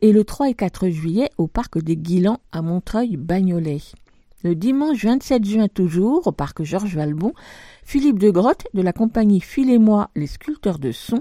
[0.00, 3.80] et le 3 et 4 juillet au parc des Guilans à Montreuil-Bagnolet.
[4.42, 7.34] Le dimanche 27 juin toujours, au parc Georges Valbon,
[7.84, 11.20] Philippe de Grotte, de la compagnie Filez-moi les sculpteurs de son,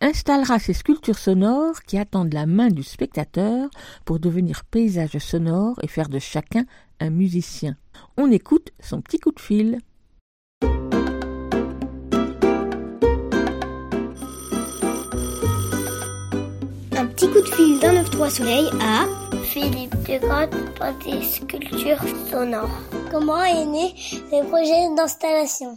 [0.00, 3.68] installera ses sculptures sonores qui attendent la main du spectateur
[4.04, 6.64] pour devenir paysage sonore et faire de chacun
[7.00, 7.74] un musicien.
[8.16, 9.78] On écoute son petit coup de fil.
[16.92, 19.19] Un petit coup de fil d'un 9-3 soleil à
[19.50, 22.70] Philippe Degrotte pour des sculptures sonores.
[23.10, 23.92] Comment est né
[24.30, 25.76] le projet d'installation?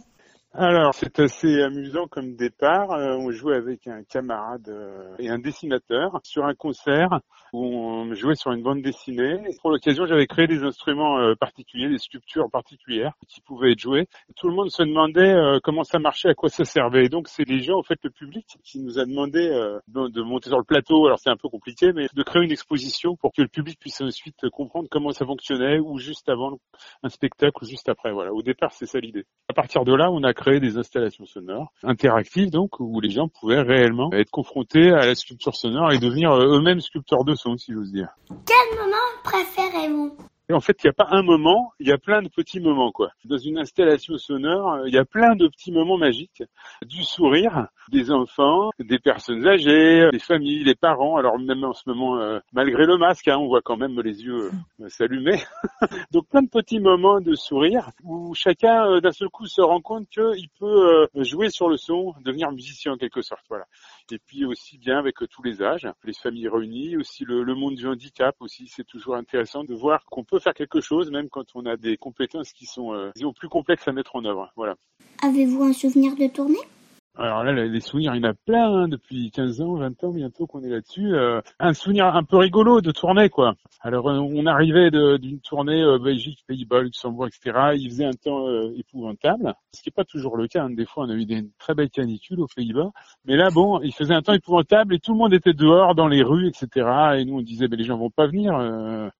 [0.52, 2.92] Alors, c'est assez amusant comme départ.
[2.92, 7.18] Euh, on jouait avec un camarade euh, et un dessinateur sur un concert
[7.54, 9.38] où on jouait sur une bande dessinée.
[9.62, 14.06] pour l'occasion, j'avais créé des instruments euh, particuliers, des sculptures particulières qui pouvaient être jouées.
[14.36, 17.06] tout le monde se demandait comment ça marchait, à quoi ça servait.
[17.06, 19.38] Et donc, c'est les gens, en fait, le public, qui nous a demandé
[19.88, 21.06] de monter sur le plateau.
[21.06, 24.00] Alors, c'est un peu compliqué, mais de créer une exposition pour que le public puisse
[24.00, 26.58] ensuite comprendre comment ça fonctionnait, ou juste avant
[27.02, 28.12] un spectacle, ou juste après.
[28.12, 28.32] Voilà.
[28.32, 29.24] Au départ, c'est ça l'idée.
[29.48, 33.28] À partir de là, on a créé des installations sonores interactives, donc où les gens
[33.28, 37.34] pouvaient réellement être confrontés à la sculpture sonore et devenir euh, eux-mêmes sculpteurs de
[38.46, 40.16] Quel moment préférez-vous?
[40.50, 42.60] Et en fait, il n'y a pas un moment, il y a plein de petits
[42.60, 43.10] moments, quoi.
[43.24, 46.42] Dans une installation sonore, il y a plein de petits moments magiques.
[46.86, 51.16] Du sourire des enfants, des personnes âgées, des familles, les parents.
[51.16, 54.22] Alors même en ce moment, euh, malgré le masque, hein, on voit quand même les
[54.22, 55.42] yeux euh, s'allumer.
[56.12, 59.80] Donc plein de petits moments de sourire où chacun euh, d'un seul coup se rend
[59.80, 63.44] compte qu'il peut jouer sur le son, devenir musicien en quelque sorte.
[63.48, 63.64] Voilà
[64.10, 67.86] et puis aussi bien avec tous les âges, les familles réunies, aussi le, monde du
[67.86, 71.66] handicap aussi, c'est toujours intéressant de voir qu'on peut faire quelque chose même quand on
[71.66, 74.52] a des compétences qui sont euh, plus complexes à mettre en œuvre.
[74.56, 74.76] Voilà.
[75.22, 76.58] Avez-vous un souvenir de tournée?
[77.16, 80.10] Alors là, les souvenirs, il y en a plein hein, depuis 15 ans, 20 ans
[80.10, 81.14] bientôt qu'on est là-dessus.
[81.14, 83.54] Euh, un souvenir un peu rigolo de tournée, quoi.
[83.80, 87.76] Alors euh, on arrivait d'une tournée euh, Belgique, Pays-Bas, Luxembourg, etc.
[87.76, 90.64] Il faisait un temps épouvantable, ce qui n'est pas toujours le cas.
[90.64, 90.70] Hein.
[90.70, 92.90] Des fois, on a eu des très belles canicules aux Pays-Bas,
[93.26, 96.08] mais là, bon, il faisait un temps épouvantable et tout le monde était dehors dans
[96.08, 96.88] les rues, etc.
[97.18, 98.54] Et nous, on disait, ben, les gens vont pas venir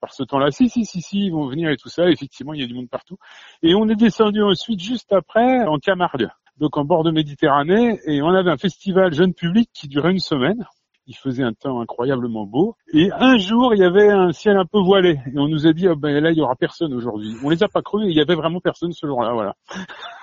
[0.01, 0.51] par ce temps-là.
[0.51, 2.11] Si, si, si, si, ils vont venir et tout ça.
[2.11, 3.18] Effectivement, il y a du monde partout.
[3.62, 6.28] Et on est descendu ensuite juste après en Camargue
[6.59, 10.20] donc en bord de Méditerranée, et on avait un festival jeune public qui durait une
[10.20, 10.64] semaine.
[11.07, 12.76] Il faisait un temps incroyablement beau.
[12.94, 15.20] Et un jour, il y avait un ciel un peu voilé.
[15.34, 17.36] Et on nous a dit, oh ben là, il y aura personne aujourd'hui.
[17.44, 19.55] On les a pas cru, il y avait vraiment personne ce jour-là, voilà.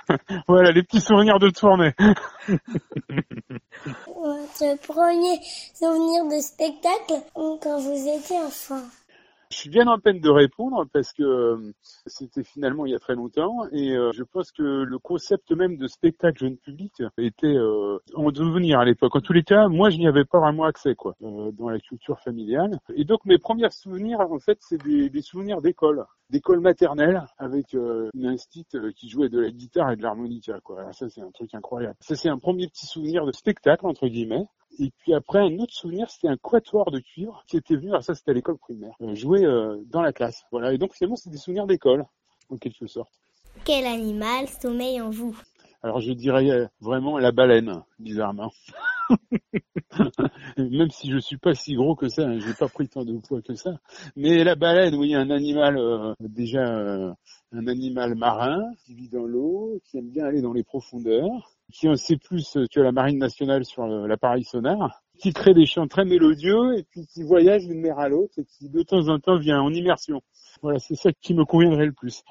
[0.47, 1.93] voilà, les petits souvenirs de tournée.
[4.07, 5.39] Votre premier
[5.75, 8.81] souvenir de spectacle quand vous étiez enfant?
[9.51, 11.73] Je suis bien en peine de répondre parce que euh,
[12.05, 15.77] c'était finalement il y a très longtemps et euh, je pense que le concept même
[15.77, 19.15] de spectacle jeune public était euh, en devenir à l'époque.
[19.15, 22.19] En tous les cas, moi je n'y avais pas vraiment accès quoi dans la culture
[22.19, 22.79] familiale.
[22.95, 27.73] Et donc mes premiers souvenirs en fait c'est des, des, souvenirs d'école, d'école maternelle avec
[27.73, 30.79] une instite qui jouait de la guitare et de l'harmonica quoi.
[30.79, 31.95] Alors ça c'est un truc incroyable.
[31.99, 34.45] Ça c'est un premier petit souvenir de spectacle entre guillemets.
[34.79, 38.03] Et puis après, un autre souvenir, c'était un quatuor de cuivre qui était venu, alors
[38.03, 40.43] ça c'était à l'école primaire, euh, jouer euh, dans la classe.
[40.51, 42.05] Voilà, et donc finalement c'est des souvenirs d'école,
[42.49, 43.11] en quelque sorte.
[43.65, 45.37] Quel animal sommeille en vous?
[45.83, 48.51] Alors je dirais euh, vraiment la baleine, bizarrement.
[50.57, 53.17] Même si je suis pas si gros que ça, hein, j'ai pas pris tant de
[53.17, 53.73] poids que ça.
[54.15, 57.15] Mais la baleine, oui, un animal déjà
[57.51, 61.87] un animal marin qui vit dans l'eau, qui aime bien aller dans les profondeurs qui
[61.87, 66.05] en sait plus que la Marine nationale sur l'appareil sonar, qui crée des chants très
[66.05, 69.37] mélodieux et puis qui voyage d'une mer à l'autre et qui de temps en temps
[69.37, 70.21] vient en immersion.
[70.61, 72.23] Voilà, c'est ça qui me conviendrait le plus.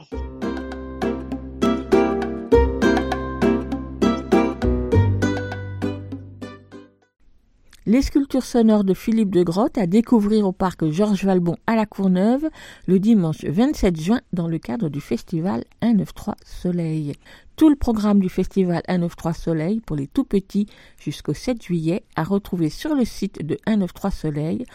[7.86, 11.86] Les sculptures sonores de Philippe de Grotte à découvrir au parc Georges Valbon à la
[11.86, 12.50] Courneuve
[12.86, 17.14] le dimanche 27 juin dans le cadre du festival 193 Soleil.
[17.56, 20.66] Tout le programme du festival 193 Soleil pour les tout petits
[20.98, 24.66] jusqu'au 7 juillet à retrouver sur le site de 193 Soleil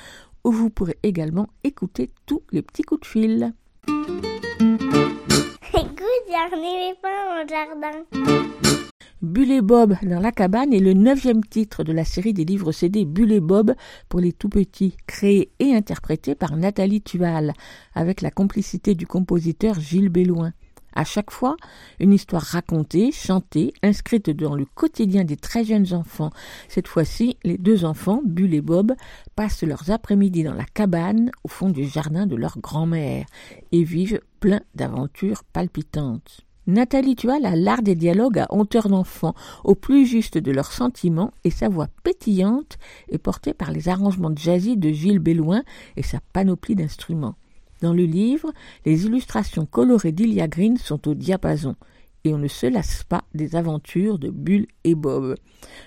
[0.44, 3.54] où vous pourrez également écouter tous les petits coups de fil.
[5.74, 8.92] Écoute, les au jardin.
[9.26, 12.72] Bulle et Bob dans la cabane est le neuvième titre de la série des livres
[12.72, 13.74] CD Bulle et Bob
[14.08, 17.54] pour les tout petits, créé et interprété par Nathalie Tuval,
[17.96, 20.54] avec la complicité du compositeur Gilles Belloin.
[20.94, 21.58] À chaque fois,
[22.00, 26.30] une histoire racontée, chantée, inscrite dans le quotidien des très jeunes enfants.
[26.70, 28.94] Cette fois-ci, les deux enfants, Bulle et Bob,
[29.36, 33.26] passent leurs après-midi dans la cabane, au fond du jardin de leur grand-mère,
[33.72, 36.46] et vivent plein d'aventures palpitantes.
[36.68, 41.32] Nathalie Tual a l'art des dialogues à hauteur d'enfant, au plus juste de leurs sentiments,
[41.44, 45.64] et sa voix pétillante est portée par les arrangements jazzy de Gilles Belloin
[45.96, 47.36] et sa panoplie d'instruments.
[47.82, 48.52] Dans le livre,
[48.84, 51.76] les illustrations colorées d'Ilia Green sont au diapason,
[52.24, 55.36] et on ne se lasse pas des aventures de Bulle et Bob.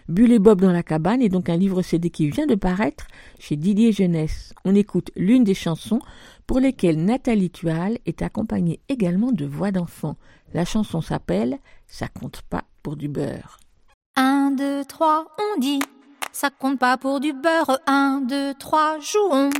[0.09, 3.09] Bulle et Bob dans la cabane est donc un livre CD qui vient de paraître
[3.41, 4.55] chez Didier Jeunesse.
[4.64, 6.01] On écoute l'une des chansons
[6.49, 10.16] pour lesquelles Nathalie Tual est accompagnée également de voix d'enfants.
[10.53, 13.61] La chanson s'appelle Ça compte pas pour du beurre.
[14.16, 15.78] Un, deux, trois, on dit.
[16.32, 17.78] Ça compte pas pour du beurre.
[17.86, 19.51] Un, deux, trois, jouons.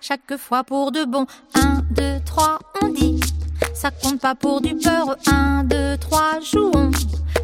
[0.00, 1.26] Chaque fois pour de bon.
[1.54, 3.18] Un, deux, trois, on dit.
[3.74, 5.16] Ça compte pas pour du beurre.
[5.26, 6.92] Un, deux, trois, jouons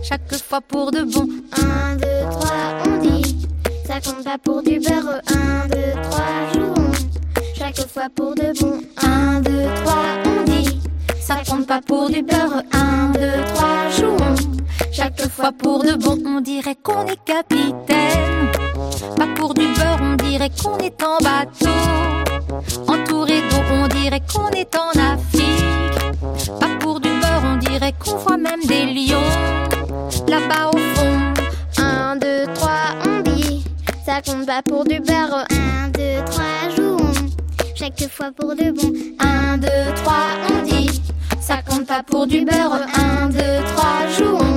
[0.02, 1.28] chaque fois pour de bon.
[1.56, 2.50] 1, 2, 3,
[2.86, 3.48] on dit,
[3.86, 5.20] ça compte pas pour du beurre.
[5.28, 6.24] 1, 2, 3,
[6.54, 6.79] jouons,
[7.76, 8.80] chaque fois pour de bon.
[9.02, 9.50] 1, 2,
[9.84, 9.94] 3,
[10.26, 10.80] on dit,
[11.20, 12.62] ça compte pas pour du beurre.
[12.72, 13.20] 1, 2,
[13.54, 14.34] 3, jouons,
[14.92, 16.18] chaque fois pour de bon.
[16.26, 18.48] On dirait qu'on est capitaine,
[19.16, 21.68] pas pour du beurre, on dirait qu'on est en bateau.
[22.88, 25.64] Entouré d'eau, on dirait qu'on est en Afrique.
[26.58, 29.30] Pas pour du beurre, on dirait qu'on voit même des lions.
[30.26, 31.18] Là-bas au fond,
[31.78, 32.70] 1, 2, 3,
[33.06, 33.64] on dit,
[34.04, 35.44] ça compte pas pour du beurre.
[35.50, 36.44] 1, 2, 3,
[36.76, 37.12] jouons,
[37.98, 38.92] chaque fois pour de bon.
[39.18, 40.14] 1, 2, 3,
[40.52, 41.02] on dit,
[41.40, 42.78] ça compte pas pour du beurre.
[43.22, 43.84] 1, 2, 3,
[44.18, 44.56] jouons,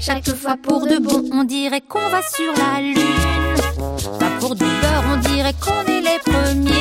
[0.00, 1.24] chaque fois pour de bon.
[1.32, 2.96] On dirait qu'on va sur la lune.
[4.18, 6.72] Pas pour du beurre, on dirait qu'on est les premiers.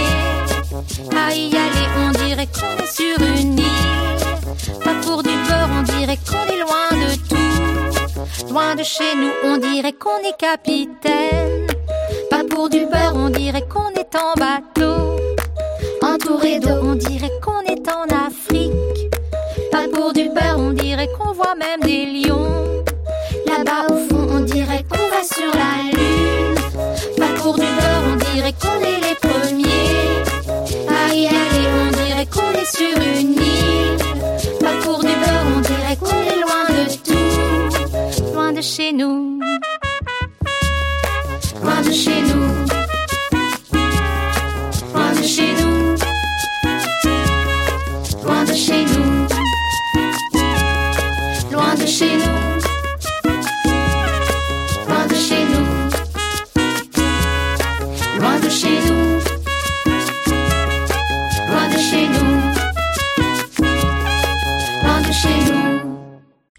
[1.15, 4.83] À y aller, on dirait qu'on est sur une île.
[4.83, 8.51] Pas pour du beurre, on dirait qu'on est loin de tout.
[8.51, 11.67] Loin de chez nous, on dirait qu'on est capitaine.
[12.29, 14.92] Pas pour du beurre, on dirait qu'on est en bateau.
[16.03, 18.73] Entouré d'eau, on dirait qu'on est en Afrique.
[19.71, 22.83] Pas pour du beurre, on dirait qu'on voit même des lions.
[23.47, 26.55] Là-bas au fond, on dirait qu'on va sur la lune.
[27.17, 29.93] Pas pour du beurre, on dirait qu'on est les premiers.
[30.89, 34.59] À y aller, on dirait qu'on est sur une île.
[34.59, 38.33] Pas pour du beurre, on dirait qu'on est loin de tout.
[38.33, 39.39] Loin de chez nous.
[41.63, 42.82] Loin de chez nous.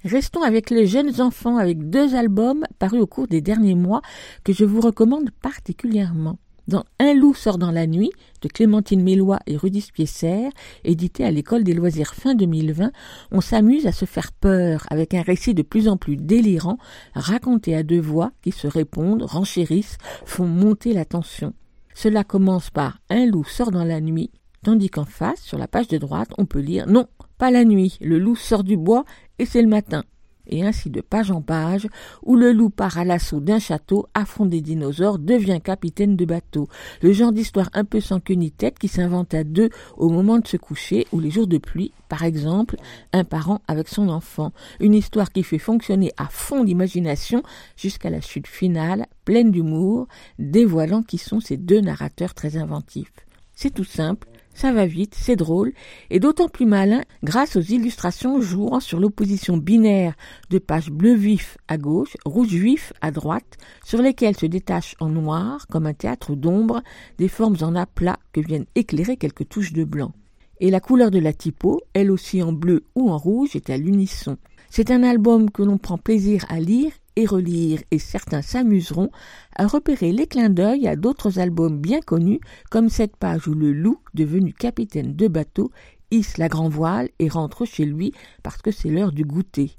[0.05, 4.03] Restons avec les jeunes enfants avec deux albums parus au cours des derniers mois
[4.45, 6.39] que je vous recommande particulièrement.
[6.67, 8.11] Dans Un loup sort dans la nuit
[8.41, 10.49] de Clémentine Mélois et Rudy Spiesser,
[10.83, 12.91] édité à l'école des loisirs fin 2020,
[13.33, 16.79] on s'amuse à se faire peur avec un récit de plus en plus délirant,
[17.15, 21.53] raconté à deux voix qui se répondent, renchérissent, font monter la tension.
[21.95, 24.31] Cela commence par Un loup sort dans la nuit,
[24.62, 27.99] tandis qu'en face, sur la page de droite, on peut lire Non, pas la nuit,
[28.01, 29.05] le loup sort du bois
[29.39, 30.03] et c'est le matin
[30.47, 31.88] et ainsi de page en page,
[32.22, 36.68] où le loup part à l'assaut d'un château, affronte des dinosaures, devient capitaine de bateau.
[37.03, 40.38] Le genre d'histoire un peu sans queue ni tête qui s'invente à deux au moment
[40.38, 42.76] de se coucher ou les jours de pluie, par exemple,
[43.12, 44.53] un parent avec son enfant.
[44.80, 47.42] Une histoire qui fait fonctionner à fond l'imagination
[47.76, 50.07] jusqu'à la chute finale, pleine d'humour,
[50.38, 53.12] dévoilant qui sont ces deux narrateurs très inventifs.
[53.55, 55.72] C'est tout simple, ça va vite, c'est drôle,
[56.11, 60.14] et d'autant plus malin grâce aux illustrations jouant sur l'opposition binaire
[60.50, 65.09] de pages bleu vif à gauche, rouge vif à droite, sur lesquelles se détachent en
[65.09, 66.82] noir, comme un théâtre d'ombre,
[67.18, 70.12] des formes en aplat que viennent éclairer quelques touches de blanc.
[70.61, 73.76] Et la couleur de la typo, elle aussi en bleu ou en rouge, est à
[73.76, 74.38] l'unisson.
[74.70, 79.11] C'est un album que l'on prend plaisir à lire et relire, et certains s'amuseront
[79.57, 82.41] à repérer les clins d'œil à d'autres albums bien connus,
[82.71, 85.71] comme cette page où le loup, devenu capitaine de bateau,
[86.11, 88.12] hisse la grand voile et rentre chez lui
[88.43, 89.73] parce que c'est l'heure du goûter.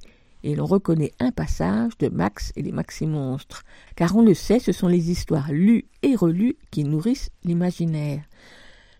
[0.43, 3.63] Et l'on reconnaît un passage de Max et les Maxi-Monstres,
[3.95, 8.21] car on le sait, ce sont les histoires lues et relues qui nourrissent l'imaginaire.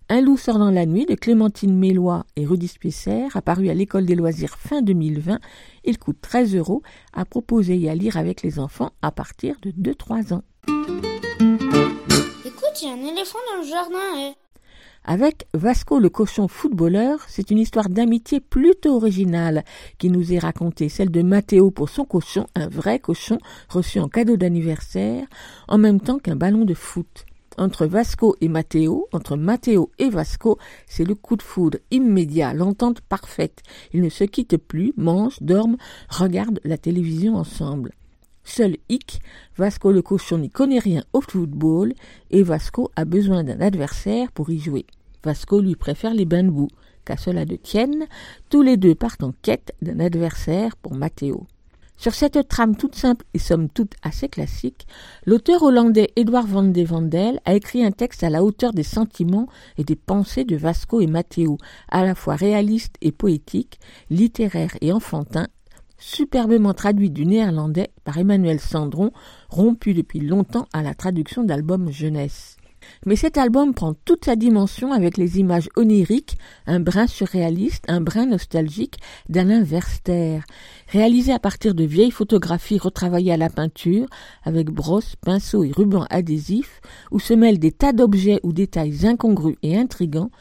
[0.07, 4.05] Un loup sort dans la nuit de Clémentine Mélois et Rudy Spiesser, apparu à l'école
[4.05, 5.39] des loisirs fin 2020.
[5.83, 9.71] Il coûte 13 euros, à proposer et à lire avec les enfants à partir de
[9.71, 10.43] 2-3 ans.
[12.45, 13.97] Écoute, il y a un éléphant dans le jardin.
[14.19, 14.33] eh.
[15.05, 19.63] Avec Vasco le cochon footballeur, c'est une histoire d'amitié plutôt originale
[19.97, 23.39] qui nous est racontée, celle de Matteo pour son cochon, un vrai cochon
[23.69, 25.25] reçu en cadeau d'anniversaire,
[25.67, 27.25] en même temps qu'un ballon de foot.
[27.57, 33.01] Entre Vasco et Matteo, entre Matteo et Vasco, c'est le coup de foudre immédiat, l'entente
[33.01, 33.63] parfaite.
[33.93, 35.77] Ils ne se quittent plus, mangent, dorment,
[36.09, 37.91] regardent la télévision ensemble.
[38.43, 39.21] Seul hic,
[39.57, 41.93] Vasco le cochon n'y connaît rien au football
[42.29, 44.85] et Vasco a besoin d'un adversaire pour y jouer.
[45.23, 46.69] Vasco lui préfère les bains de boue.
[47.05, 48.05] Qu'à cela ne tienne,
[48.49, 51.47] tous les deux partent en quête d'un adversaire pour Matteo.
[51.97, 54.85] Sur cette trame toute simple et somme toute assez classique,
[55.25, 59.47] l'auteur hollandais Edouard van de Vandel a écrit un texte à la hauteur des sentiments
[59.77, 61.57] et des pensées de Vasco et Matteo,
[61.89, 63.79] à la fois réaliste et poétique,
[64.09, 65.47] littéraire et enfantin,
[65.97, 69.11] superbement traduit du néerlandais par Emmanuel Sandron,
[69.49, 72.57] rompu depuis longtemps à la traduction d'albums jeunesse.
[73.07, 78.01] Mais cet album prend toute sa dimension avec les images oniriques, un brin surréaliste, un
[78.01, 78.97] brin nostalgique
[79.29, 80.39] d'Alain Verster,
[80.87, 84.07] réalisé à partir de vieilles photographies retravaillées à la peinture,
[84.43, 86.81] avec brosse, pinceau et ruban adhésif,
[87.11, 90.31] où se mêlent des tas d'objets ou détails incongrus et intrigants,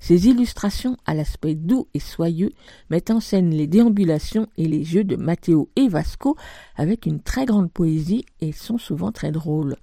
[0.00, 2.52] ces illustrations, à l'aspect doux et soyeux,
[2.88, 6.36] mettent en scène les déambulations et les jeux de Matteo et Vasco
[6.76, 9.76] avec une très grande poésie et sont souvent très drôles.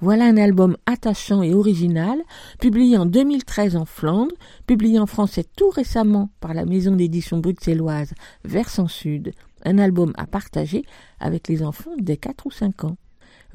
[0.00, 2.18] Voilà un album attachant et original,
[2.60, 4.34] publié en 2013 en Flandre,
[4.66, 8.12] publié en français tout récemment par la maison d'édition bruxelloise
[8.44, 9.32] Versant Sud,
[9.64, 10.84] un album à partager
[11.20, 12.96] avec les enfants dès 4 ou 5 ans.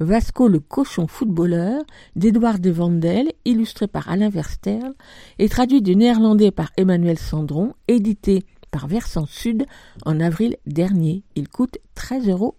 [0.00, 1.82] Vasco le cochon footballeur
[2.16, 4.94] d'Edouard de Vandel, illustré par Alain Versterl
[5.38, 9.66] et traduit du néerlandais par Emmanuel Sandron, édité par Versant Sud
[10.06, 11.22] en avril dernier.
[11.34, 12.56] Il coûte 13,50 euros.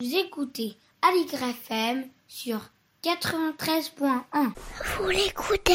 [0.00, 2.70] Vous écoutez FM sur
[3.02, 4.20] 93.1.
[4.96, 5.72] Vous l'écoutez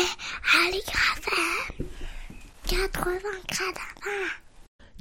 [0.63, 1.85] Aligre FM
[2.65, 3.19] 80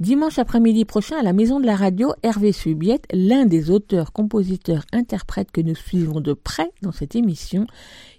[0.01, 4.83] Dimanche après-midi prochain, à la Maison de la Radio, Hervé Subiette, l'un des auteurs, compositeurs,
[4.91, 7.65] interprètes que nous suivons de près dans cette émission,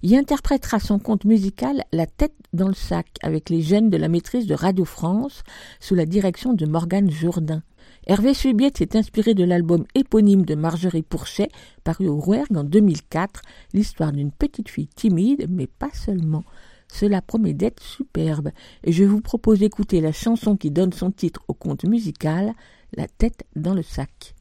[0.03, 4.09] y interprétera son conte musical La tête dans le sac avec les jeunes de la
[4.09, 5.43] maîtrise de Radio France
[5.78, 7.62] sous la direction de Morgane Jourdain.
[8.09, 11.49] Hervé Subiette s'est inspiré de l'album éponyme de Marjorie Pourchet,
[11.83, 13.43] paru au Rouergue en 2004,
[13.75, 16.45] l'histoire d'une petite fille timide, mais pas seulement.
[16.87, 18.51] Cela promet d'être superbe
[18.85, 22.53] et je vous propose d'écouter la chanson qui donne son titre au conte musical,
[22.97, 24.36] La tête dans le sac.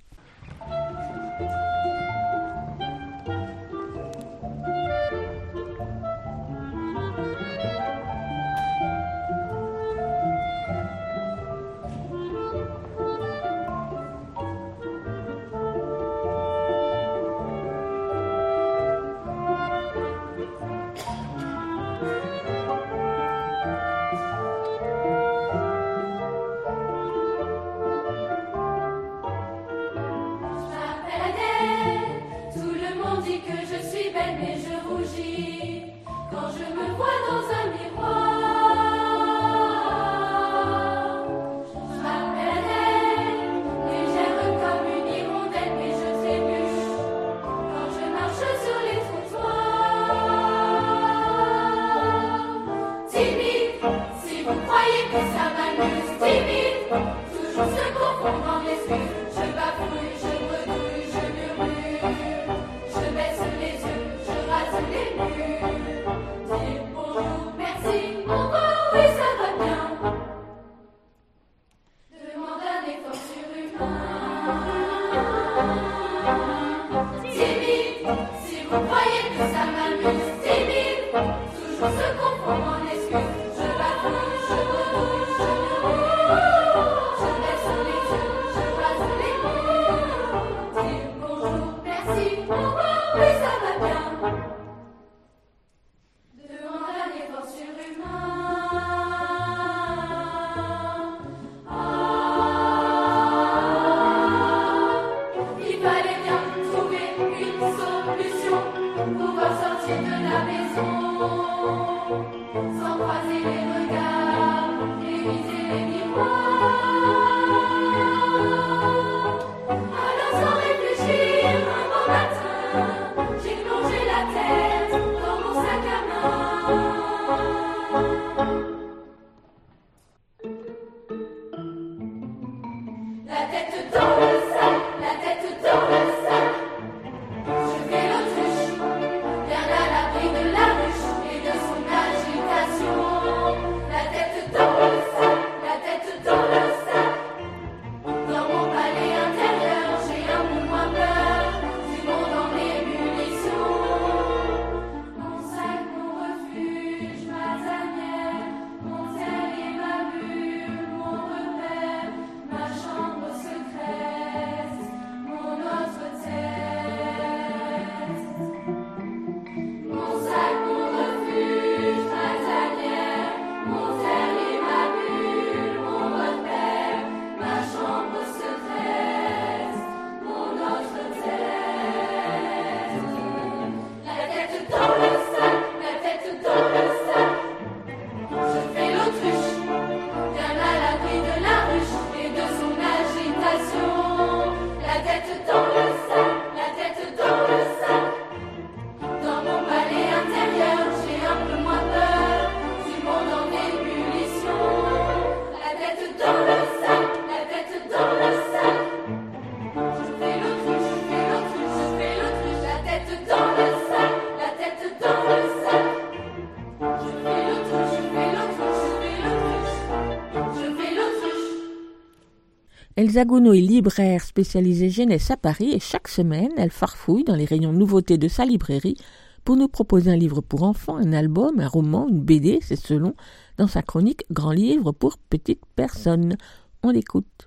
[223.05, 227.45] Elsa Gounod est libraire spécialisée jeunesse à Paris et chaque semaine, elle farfouille dans les
[227.45, 228.97] rayons nouveautés de sa librairie
[229.43, 233.13] pour nous proposer un livre pour enfants, un album, un roman, une BD, c'est selon,
[233.59, 236.35] dans sa chronique Grand livre pour petites personnes.
[236.81, 237.45] On l'écoute.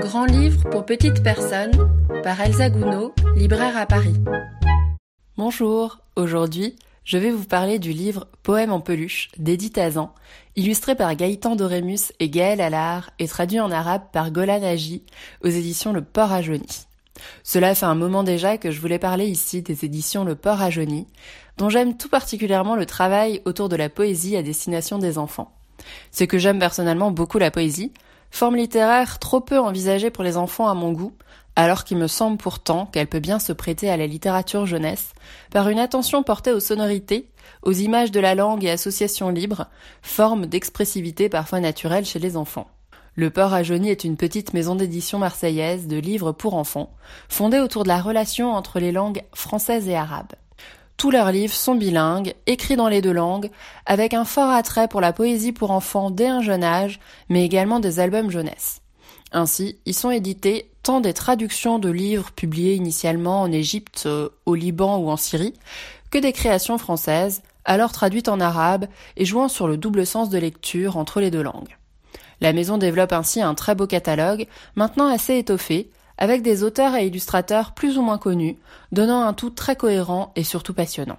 [0.00, 1.72] Grand livre pour petites personnes
[2.22, 4.14] par Elsa Gounod, libraire à Paris.
[5.36, 6.76] Bonjour, aujourd'hui,
[7.10, 10.14] je vais vous parler du livre Poème en peluche d'Edith Azan,
[10.54, 15.02] illustré par Gaëtan Dorémus et Gaël Allard et traduit en arabe par Golan Agi
[15.42, 16.86] aux éditions Le Port à Jauny.
[17.42, 20.70] Cela fait un moment déjà que je voulais parler ici des éditions Le Port à
[20.70, 21.08] Jauny,
[21.56, 25.52] dont j'aime tout particulièrement le travail autour de la poésie à destination des enfants.
[26.12, 27.92] C'est que j'aime personnellement beaucoup la poésie,
[28.30, 31.16] forme littéraire trop peu envisagée pour les enfants à mon goût,
[31.60, 35.12] alors qu'il me semble pourtant qu'elle peut bien se prêter à la littérature jeunesse,
[35.50, 37.28] par une attention portée aux sonorités,
[37.62, 39.66] aux images de la langue et associations libres,
[40.00, 42.70] forme d'expressivité parfois naturelle chez les enfants.
[43.14, 46.94] Le Port à est une petite maison d'édition marseillaise de livres pour enfants,
[47.28, 50.32] fondée autour de la relation entre les langues françaises et arabes.
[50.96, 53.50] Tous leurs livres sont bilingues, écrits dans les deux langues,
[53.84, 57.80] avec un fort attrait pour la poésie pour enfants dès un jeune âge, mais également
[57.80, 58.80] des albums jeunesse.
[59.32, 64.54] Ainsi, ils sont édités tant des traductions de livres publiés initialement en Égypte, euh, au
[64.54, 65.54] Liban ou en Syrie,
[66.10, 70.38] que des créations françaises, alors traduites en arabe et jouant sur le double sens de
[70.38, 71.76] lecture entre les deux langues.
[72.40, 77.06] La maison développe ainsi un très beau catalogue, maintenant assez étoffé, avec des auteurs et
[77.06, 78.56] illustrateurs plus ou moins connus,
[78.92, 81.18] donnant un tout très cohérent et surtout passionnant.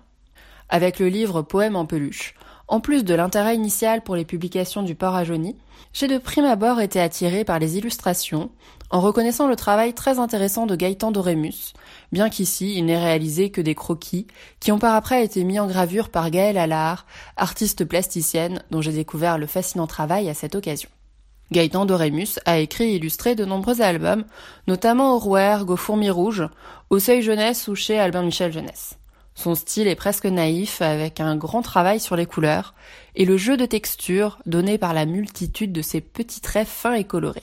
[0.69, 2.33] Avec le livre Poème en peluche,
[2.67, 5.23] en plus de l'intérêt initial pour les publications du port à
[5.93, 8.49] j'ai de prime abord été attiré par les illustrations,
[8.91, 11.73] en reconnaissant le travail très intéressant de Gaëtan Dorémus,
[12.11, 14.27] bien qu'ici il n'ait réalisé que des croquis,
[14.59, 17.05] qui ont par après été mis en gravure par Gaëlle Allard,
[17.37, 20.89] artiste plasticienne dont j'ai découvert le fascinant travail à cette occasion.
[21.51, 24.25] Gaëtan Dorémus a écrit et illustré de nombreux albums,
[24.67, 26.47] notamment au Rouergue, au Fourmi Rouge,
[26.89, 28.97] au Seuil Jeunesse ou chez Albin Michel Jeunesse.
[29.35, 32.73] Son style est presque naïf, avec un grand travail sur les couleurs,
[33.15, 37.05] et le jeu de texture donné par la multitude de ses petits traits fins et
[37.05, 37.41] colorés.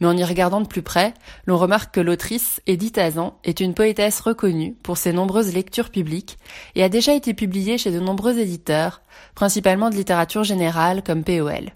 [0.00, 1.14] Mais en y regardant de plus près,
[1.46, 6.38] l'on remarque que l'autrice, Edith Azan, est une poétesse reconnue pour ses nombreuses lectures publiques
[6.74, 9.02] et a déjà été publiée chez de nombreux éditeurs,
[9.34, 11.72] principalement de littérature générale comme POL.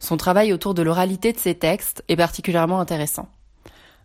[0.00, 3.28] Son travail autour de l'oralité de ses textes est particulièrement intéressant.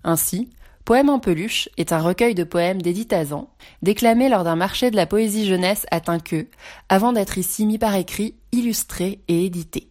[0.04, 0.50] Ainsi,
[0.88, 3.50] Poème en peluche est un recueil de poèmes d'Edith Azan,
[3.82, 6.48] déclamé lors d'un marché de la poésie jeunesse à Tinqueux,
[6.88, 9.90] avant d'être ici mis par écrit, illustré et édité.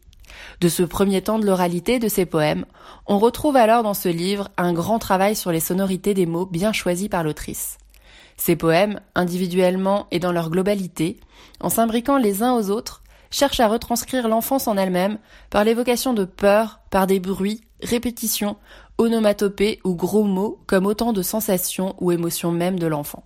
[0.60, 2.64] De ce premier temps de l'oralité de ces poèmes,
[3.06, 6.72] on retrouve alors dans ce livre un grand travail sur les sonorités des mots bien
[6.72, 7.78] choisis par l'autrice.
[8.36, 11.18] Ces poèmes, individuellement et dans leur globalité,
[11.60, 15.18] en s'imbriquant les uns aux autres, cherchent à retranscrire l'enfance en elle-même
[15.50, 18.56] par l'évocation de peur, par des bruits, répétitions,
[18.98, 23.24] onomatopées ou gros mots comme autant de sensations ou émotions même de l'enfant.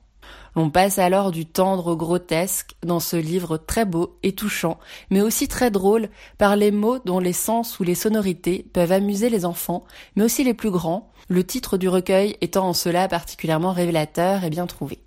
[0.57, 4.79] L'on passe alors du tendre au grotesque dans ce livre très beau et touchant,
[5.11, 9.31] mais aussi très drôle par les mots dont les sens ou les sonorités peuvent amuser
[9.31, 9.85] les enfants,
[10.17, 14.51] mais aussi les plus grands, le titre du recueil étant en cela particulièrement révélateur et
[14.51, 14.99] bien trouvé.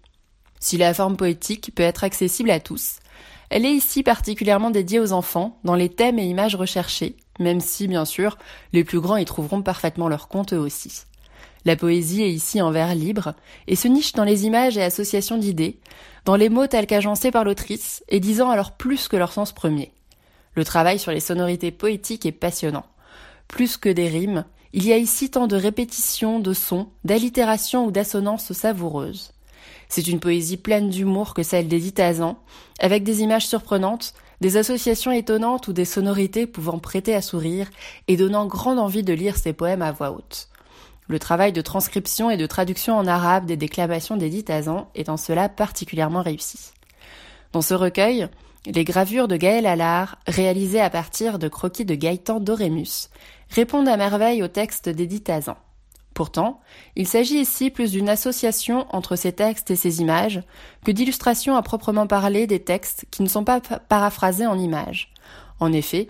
[0.60, 3.00] Si la forme poétique peut être accessible à tous,
[3.50, 7.88] elle est ici particulièrement dédiée aux enfants, dans les thèmes et images recherchés, même si,
[7.88, 8.38] bien sûr,
[8.72, 11.04] les plus grands y trouveront parfaitement leur compte eux aussi.
[11.66, 13.34] La poésie est ici en vers libre,
[13.68, 15.80] et se niche dans les images et associations d'idées,
[16.26, 19.94] dans les mots tels qu'agencés par l'autrice, et disant alors plus que leur sens premier.
[20.56, 22.86] Le travail sur les sonorités poétiques est passionnant.
[23.48, 27.92] Plus que des rimes, il y a ici tant de répétitions, de sons, d'allitérations ou
[27.92, 29.32] d'assonances savoureuses.
[29.88, 32.40] C'est une poésie pleine d'humour que celle d'Edith Azan,
[32.80, 37.70] avec des images surprenantes, des associations étonnantes ou des sonorités pouvant prêter à sourire
[38.08, 40.50] et donnant grande envie de lire ses poèmes à voix haute.
[41.08, 45.18] Le travail de transcription et de traduction en arabe des déclamations d'Edith Azan est en
[45.18, 46.72] cela particulièrement réussi.
[47.52, 48.28] Dans ce recueil,
[48.66, 53.10] les gravures de Gaël Allard, réalisées à partir de croquis de Gaëtan Dorémus,
[53.50, 55.58] répondent à merveille au texte d'Edith Azan.
[56.14, 56.62] Pourtant,
[56.96, 60.42] il s'agit ici plus d'une association entre ces textes et ces images
[60.86, 65.12] que d'illustrations à proprement parler des textes qui ne sont pas paraphrasés en images.
[65.60, 66.10] En effet,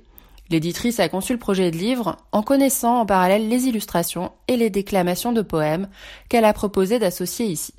[0.49, 4.69] l'éditrice a conçu le projet de livre en connaissant en parallèle les illustrations et les
[4.69, 5.89] déclamations de poèmes
[6.29, 7.73] qu'elle a proposé d'associer ici.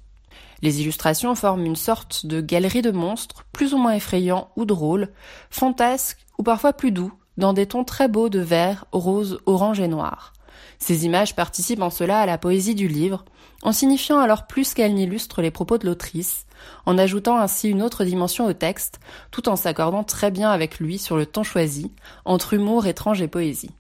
[0.63, 5.11] Les illustrations forment une sorte de galerie de monstres, plus ou moins effrayants ou drôles,
[5.51, 9.89] fantasques ou parfois plus doux, dans des tons très beaux de vert, rose, orange et
[9.89, 10.33] noir.
[10.79, 13.25] Ces images participent en cela à la poésie du livre,
[13.63, 16.44] en signifiant alors plus qu'elles n'illustrent les propos de l'autrice,
[16.87, 19.01] en ajoutant ainsi une autre dimension au texte,
[19.31, 21.93] tout en s'accordant très bien avec lui sur le temps choisi,
[22.25, 23.71] entre humour étrange et poésie.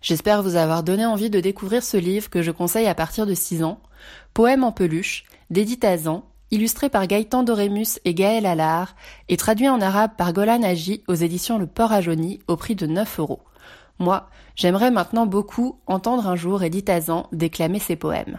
[0.00, 3.34] J'espère vous avoir donné envie de découvrir ce livre que je conseille à partir de
[3.34, 3.80] 6 ans,
[4.34, 8.94] Poème en peluche, d'Edith Azan, illustré par Gaëtan Dorémus et Gaël Allard,
[9.28, 12.00] et traduit en arabe par Golan Agi aux éditions Le Port à
[12.46, 13.40] au prix de 9 euros.
[13.98, 18.38] Moi, j'aimerais maintenant beaucoup entendre un jour Edith Azan déclamer ses poèmes.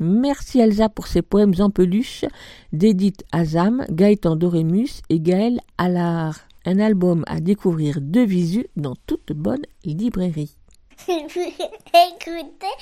[0.00, 2.24] Merci Elsa pour ces poèmes en peluche
[2.72, 6.38] d'Edith Azam, Gaëtan Dorémus et Gaël Allard.
[6.64, 10.54] Un album à découvrir de visu dans toute bonne librairie.
[11.08, 12.74] Écoutez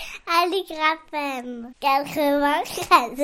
[0.43, 3.21] Aligraphem 94.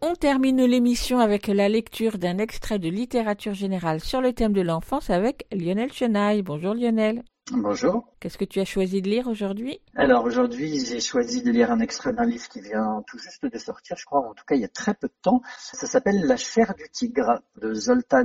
[0.00, 4.60] On termine l'émission avec la lecture d'un extrait de littérature générale sur le thème de
[4.60, 6.42] l'enfance avec Lionel Chenaille.
[6.42, 7.22] Bonjour Lionel.
[7.54, 8.04] Bonjour.
[8.18, 9.78] Qu'est-ce que tu as choisi de lire aujourd'hui?
[9.94, 13.58] Alors aujourd'hui, j'ai choisi de lire un extrait d'un livre qui vient tout juste de
[13.58, 15.42] sortir, je crois, en tout cas il y a très peu de temps.
[15.58, 18.24] Ça s'appelle La chair du tigre de Zoltan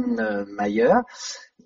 [0.58, 0.94] Mayer.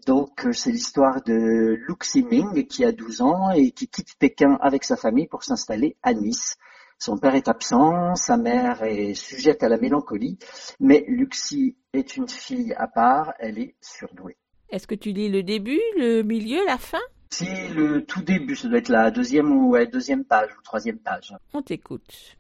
[0.08, 4.58] Donc euh, c'est l'histoire de Luke Siming qui a 12 ans et qui quitte Pékin
[4.62, 6.58] avec sa famille pour s'installer à Nice.
[6.98, 10.40] Son père est absent, sa mère est sujette à la mélancolie,
[10.80, 14.38] mais Luxie est une fille à part, elle est surdouée.
[14.70, 17.02] Est-ce que tu lis le début, le milieu, la fin?
[17.34, 20.98] Si le tout début, ça doit être la deuxième ou ouais, deuxième page ou troisième
[20.98, 21.34] page.
[21.54, 22.38] On t'écoute.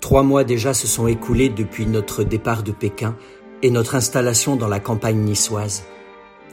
[0.00, 3.14] Trois mois déjà se sont écoulés depuis notre départ de Pékin
[3.62, 5.84] et notre installation dans la campagne niçoise.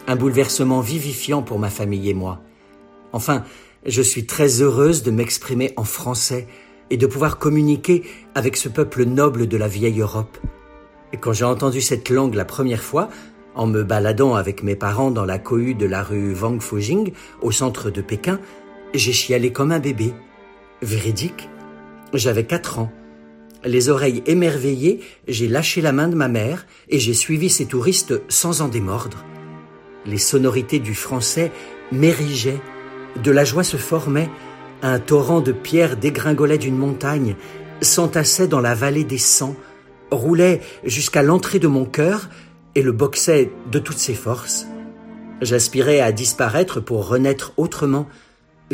[0.06, 2.42] Un bouleversement vivifiant pour ma famille et moi.
[3.14, 3.46] Enfin,
[3.86, 6.48] je suis très heureuse de m'exprimer en français
[6.90, 8.04] et de pouvoir communiquer
[8.36, 10.38] avec ce peuple noble de la vieille Europe.
[11.14, 13.10] Et quand j'ai entendu cette langue la première fois,
[13.56, 17.12] en me baladant avec mes parents dans la cohue de la rue Wang Fujing,
[17.42, 18.40] au centre de Pékin,
[18.94, 20.14] j'ai chialé comme un bébé.
[20.82, 21.50] Véridique.
[22.14, 22.92] J'avais quatre ans.
[23.66, 28.22] Les oreilles émerveillées, j'ai lâché la main de ma mère et j'ai suivi ces touristes
[28.30, 29.26] sans en démordre.
[30.06, 31.52] Les sonorités du français
[31.92, 32.62] m'érigeaient,
[33.24, 34.30] de la joie se formait,
[34.82, 37.36] un torrent de pierres dégringolait d'une montagne,
[37.82, 39.56] s'entassait dans la vallée des sangs,
[40.12, 42.30] roulait jusqu'à l'entrée de mon cœur
[42.76, 44.68] et le boxait de toutes ses forces.
[45.42, 48.08] J'aspirais à disparaître pour renaître autrement,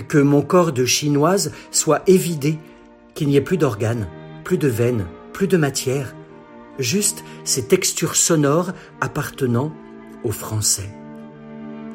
[0.08, 2.58] que mon corps de chinoise soit évidé,
[3.14, 4.08] qu'il n'y ait plus d'organes
[4.44, 6.14] plus de veines, plus de matière,
[6.80, 9.72] juste ces textures sonores appartenant
[10.24, 10.90] aux Français.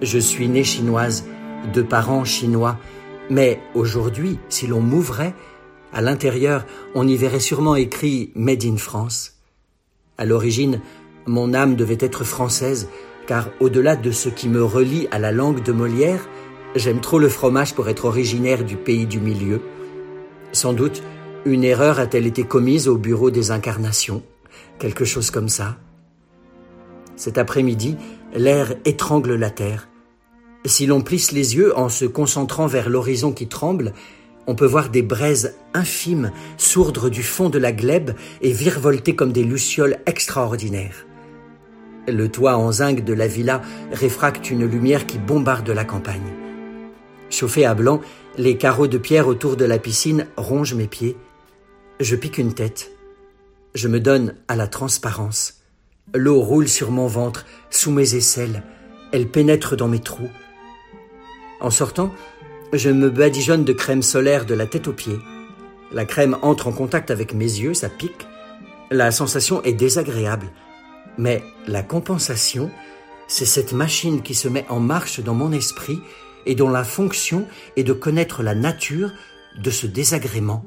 [0.03, 1.25] Je suis née chinoise,
[1.73, 2.79] de parents chinois,
[3.31, 5.35] mais aujourd'hui, si l'on m'ouvrait,
[5.93, 9.35] à l'intérieur, on y verrait sûrement écrit Made in France.
[10.19, 10.81] À l'origine,
[11.27, 12.89] mon âme devait être française,
[13.27, 16.29] car au-delà de ce qui me relie à la langue de Molière,
[16.75, 19.61] j'aime trop le fromage pour être originaire du pays du milieu.
[20.53, 21.03] Sans doute,
[21.45, 24.23] une erreur a-t-elle été commise au bureau des incarnations
[24.79, 25.77] Quelque chose comme ça
[27.17, 27.97] Cet après-midi,
[28.35, 29.89] l'air étrangle la terre.
[30.65, 33.93] Si l'on plisse les yeux en se concentrant vers l'horizon qui tremble,
[34.47, 39.33] on peut voir des braises infimes sourdre du fond de la glèbe et virevolter comme
[39.33, 41.07] des lucioles extraordinaires.
[42.09, 43.61] Le toit en zinc de la villa
[43.93, 46.33] réfracte une lumière qui bombarde la campagne.
[47.29, 48.01] Chauffé à blanc,
[48.39, 51.17] les carreaux de pierre autour de la piscine rongent mes pieds.
[52.01, 52.91] Je pique une tête.
[53.75, 55.61] Je me donne à la transparence.
[56.15, 58.63] L'eau roule sur mon ventre, sous mes aisselles.
[59.13, 60.31] Elle pénètre dans mes trous.
[61.61, 62.13] En sortant,
[62.73, 65.19] je me badigeonne de crème solaire de la tête aux pieds.
[65.93, 68.27] La crème entre en contact avec mes yeux, ça pique.
[68.91, 70.49] La sensation est désagréable.
[71.17, 72.71] Mais la compensation,
[73.27, 76.01] c'est cette machine qui se met en marche dans mon esprit
[76.47, 77.47] et dont la fonction
[77.77, 79.13] est de connaître la nature
[79.63, 80.65] de ce désagrément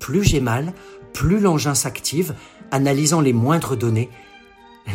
[0.00, 0.72] plus j'ai mal,
[1.12, 2.34] plus l'engin s'active,
[2.72, 4.10] analysant les moindres données.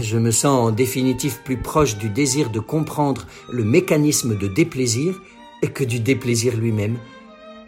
[0.01, 5.15] Je me sens en définitive plus proche du désir de comprendre le mécanisme de déplaisir
[5.73, 6.97] que du déplaisir lui-même.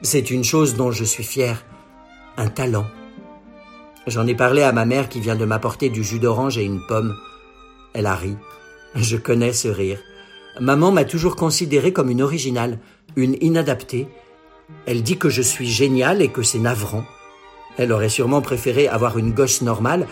[0.01, 1.65] C'est une chose dont je suis fier,
[2.37, 2.85] un talent.
[4.05, 6.85] J'en ai parlé à ma mère qui vient de m'apporter du jus d'orange et une
[6.87, 7.15] pomme.
[7.93, 8.35] Elle a ri.
[8.95, 9.99] Je connais ce rire.
[10.59, 12.79] Maman m'a toujours considéré comme une originale,
[13.15, 14.07] une inadaptée.
[14.85, 17.03] Elle dit que je suis génial et que c'est navrant.
[17.77, 20.07] Elle aurait sûrement préféré avoir une gosse normale,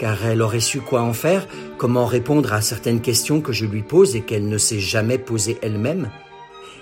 [0.00, 1.46] car elle aurait su quoi en faire,
[1.76, 5.58] comment répondre à certaines questions que je lui pose et qu'elle ne s'est jamais posées
[5.60, 6.08] elle-même.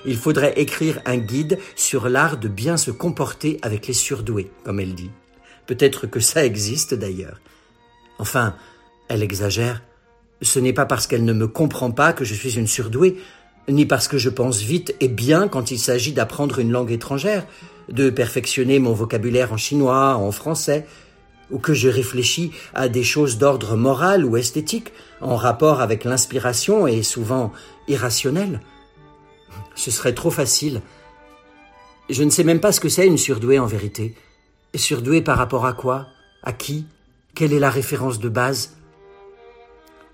[0.07, 4.79] Il faudrait écrire un guide sur l'art de bien se comporter avec les surdoués, comme
[4.79, 5.11] elle dit.
[5.67, 7.41] Peut-être que ça existe d'ailleurs.
[8.21, 8.55] Enfin,
[9.09, 9.83] elle exagère.
[10.41, 13.17] Ce n'est pas parce qu'elle ne me comprend pas que je suis une surdouée,
[13.69, 17.49] ni parce que je pense vite et bien quand il s'agit d'apprendre une langue étrangère
[17.89, 20.87] de perfectionner mon vocabulaire en chinois, en français.
[21.51, 26.87] Ou que je réfléchis à des choses d'ordre moral ou esthétique, en rapport avec l'inspiration
[26.87, 27.53] et souvent
[27.89, 28.61] irrationnelle.
[29.75, 30.83] Ce serait trop facile.
[32.11, 34.15] Je ne sais même pas ce que c'est une surdouée en vérité.
[34.75, 36.07] Surdouée par rapport à quoi?
[36.43, 36.87] À qui?
[37.35, 38.77] Quelle est la référence de base?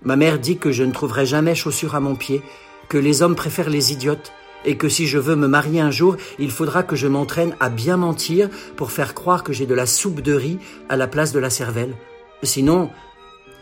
[0.01, 2.41] Ma mère dit que je ne trouverai jamais chaussures à mon pied,
[2.89, 4.31] que les hommes préfèrent les idiotes,
[4.65, 7.69] et que si je veux me marier un jour, il faudra que je m'entraîne à
[7.69, 10.59] bien mentir pour faire croire que j'ai de la soupe de riz
[10.89, 11.95] à la place de la cervelle.
[12.43, 12.89] Sinon,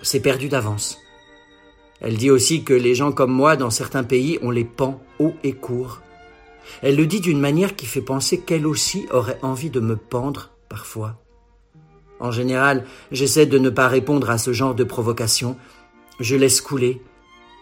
[0.02, 0.98] c'est perdu d'avance.
[2.02, 5.36] Elle dit aussi que les gens comme moi dans certains pays ont les pans hauts
[5.44, 6.02] et courts.
[6.82, 10.52] Elle le dit d'une manière qui fait penser qu'elle aussi aurait envie de me pendre
[10.70, 11.20] parfois.
[12.20, 15.58] En général, j'essaie de ne pas répondre à ce genre de provocation.
[16.20, 17.02] Je laisse couler.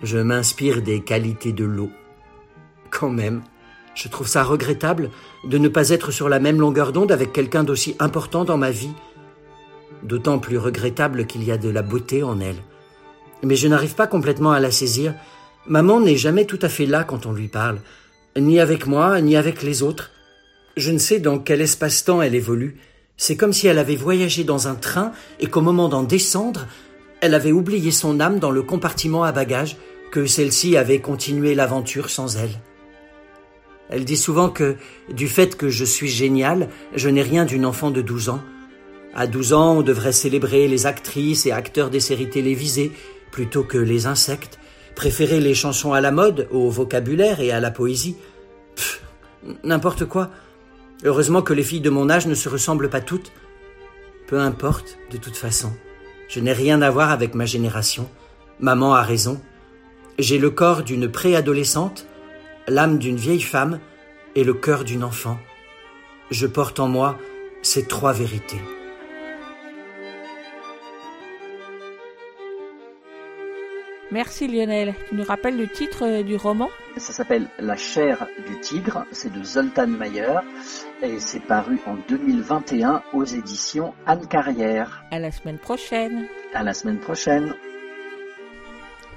[0.01, 1.91] Je m'inspire des qualités de l'eau.
[2.91, 3.41] Quand même,
[3.95, 5.09] je trouve ça regrettable
[5.43, 8.69] de ne pas être sur la même longueur d'onde avec quelqu'un d'aussi important dans ma
[8.69, 8.93] vie.
[10.03, 12.61] D'autant plus regrettable qu'il y a de la beauté en elle.
[13.43, 15.13] Mais je n'arrive pas complètement à la saisir.
[15.68, 17.80] Maman n'est jamais tout à fait là quand on lui parle,
[18.38, 20.11] ni avec moi, ni avec les autres.
[20.77, 22.77] Je ne sais dans quel espace-temps elle évolue.
[23.18, 26.68] C'est comme si elle avait voyagé dans un train et qu'au moment d'en descendre,
[27.22, 29.77] elle avait oublié son âme dans le compartiment à bagages,
[30.11, 32.59] que celle-ci avait continué l'aventure sans elle.
[33.91, 34.77] Elle dit souvent que,
[35.13, 38.41] du fait que je suis génial, je n'ai rien d'une enfant de 12 ans.
[39.13, 42.93] À 12 ans, on devrait célébrer les actrices et acteurs des séries télévisées
[43.31, 44.59] plutôt que les insectes,
[44.95, 48.15] préférer les chansons à la mode, au vocabulaire et à la poésie.
[49.63, 50.30] N'importe quoi.
[51.03, 53.34] Heureusement que les filles de mon âge ne se ressemblent pas toutes.
[54.27, 55.73] Peu importe, de toute façon.
[56.30, 58.09] Je n'ai rien à voir avec ma génération.
[58.61, 59.41] Maman a raison.
[60.18, 62.07] J'ai le corps d'une préadolescente
[62.67, 63.79] l'âme d'une vieille femme
[64.35, 65.38] et le cœur d'une enfant.
[66.29, 67.17] Je porte en moi
[67.61, 68.61] ces trois vérités.
[74.11, 74.93] Merci Lionel.
[75.07, 76.69] Tu nous rappelles le titre euh, du roman?
[76.97, 80.39] Ça s'appelle La chair du tigre, c'est de Zoltan Mayer
[81.01, 85.05] et c'est paru en 2021 aux éditions Anne Carrière.
[85.11, 86.27] À la semaine prochaine.
[86.53, 87.55] À la semaine prochaine.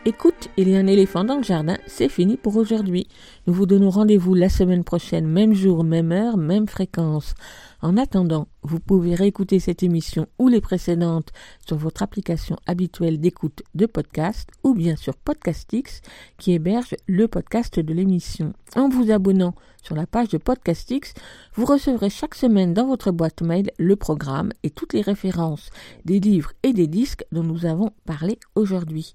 [0.07, 3.09] Écoute, il y a un éléphant dans le jardin, c'est fini pour aujourd'hui.
[3.47, 7.33] Nous vous donnons rendez-vous la semaine prochaine, même jour, même heure, même fréquence.
[7.81, 11.33] En attendant, vous pouvez réécouter cette émission ou les précédentes
[11.67, 16.03] sur votre application habituelle d'écoute de podcast ou bien sur Podcastix
[16.37, 18.53] qui héberge le podcast de l'émission.
[18.77, 21.15] En vous abonnant sur la page de Podcastix,
[21.55, 25.71] vous recevrez chaque semaine dans votre boîte mail le programme et toutes les références
[26.05, 29.15] des livres et des disques dont nous avons parlé aujourd'hui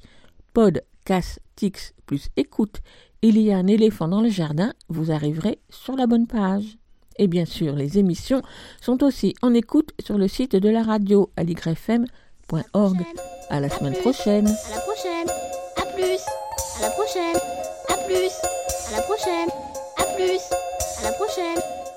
[0.53, 2.81] pod, casse, tix plus écoute,
[3.21, 6.77] il y a un éléphant dans le jardin, vous arriverez sur la bonne page.
[7.17, 8.41] Et bien sûr, les émissions
[8.81, 12.97] sont aussi en écoute sur le site de la radio à ligrefm.org.
[13.49, 14.47] À la semaine prochaine.
[14.47, 15.27] À la prochaine.
[15.75, 16.21] À plus.
[16.77, 17.35] À la prochaine.
[17.89, 18.31] À plus.
[18.87, 19.49] À la prochaine.
[19.97, 20.41] À plus.
[20.99, 21.88] À la prochaine.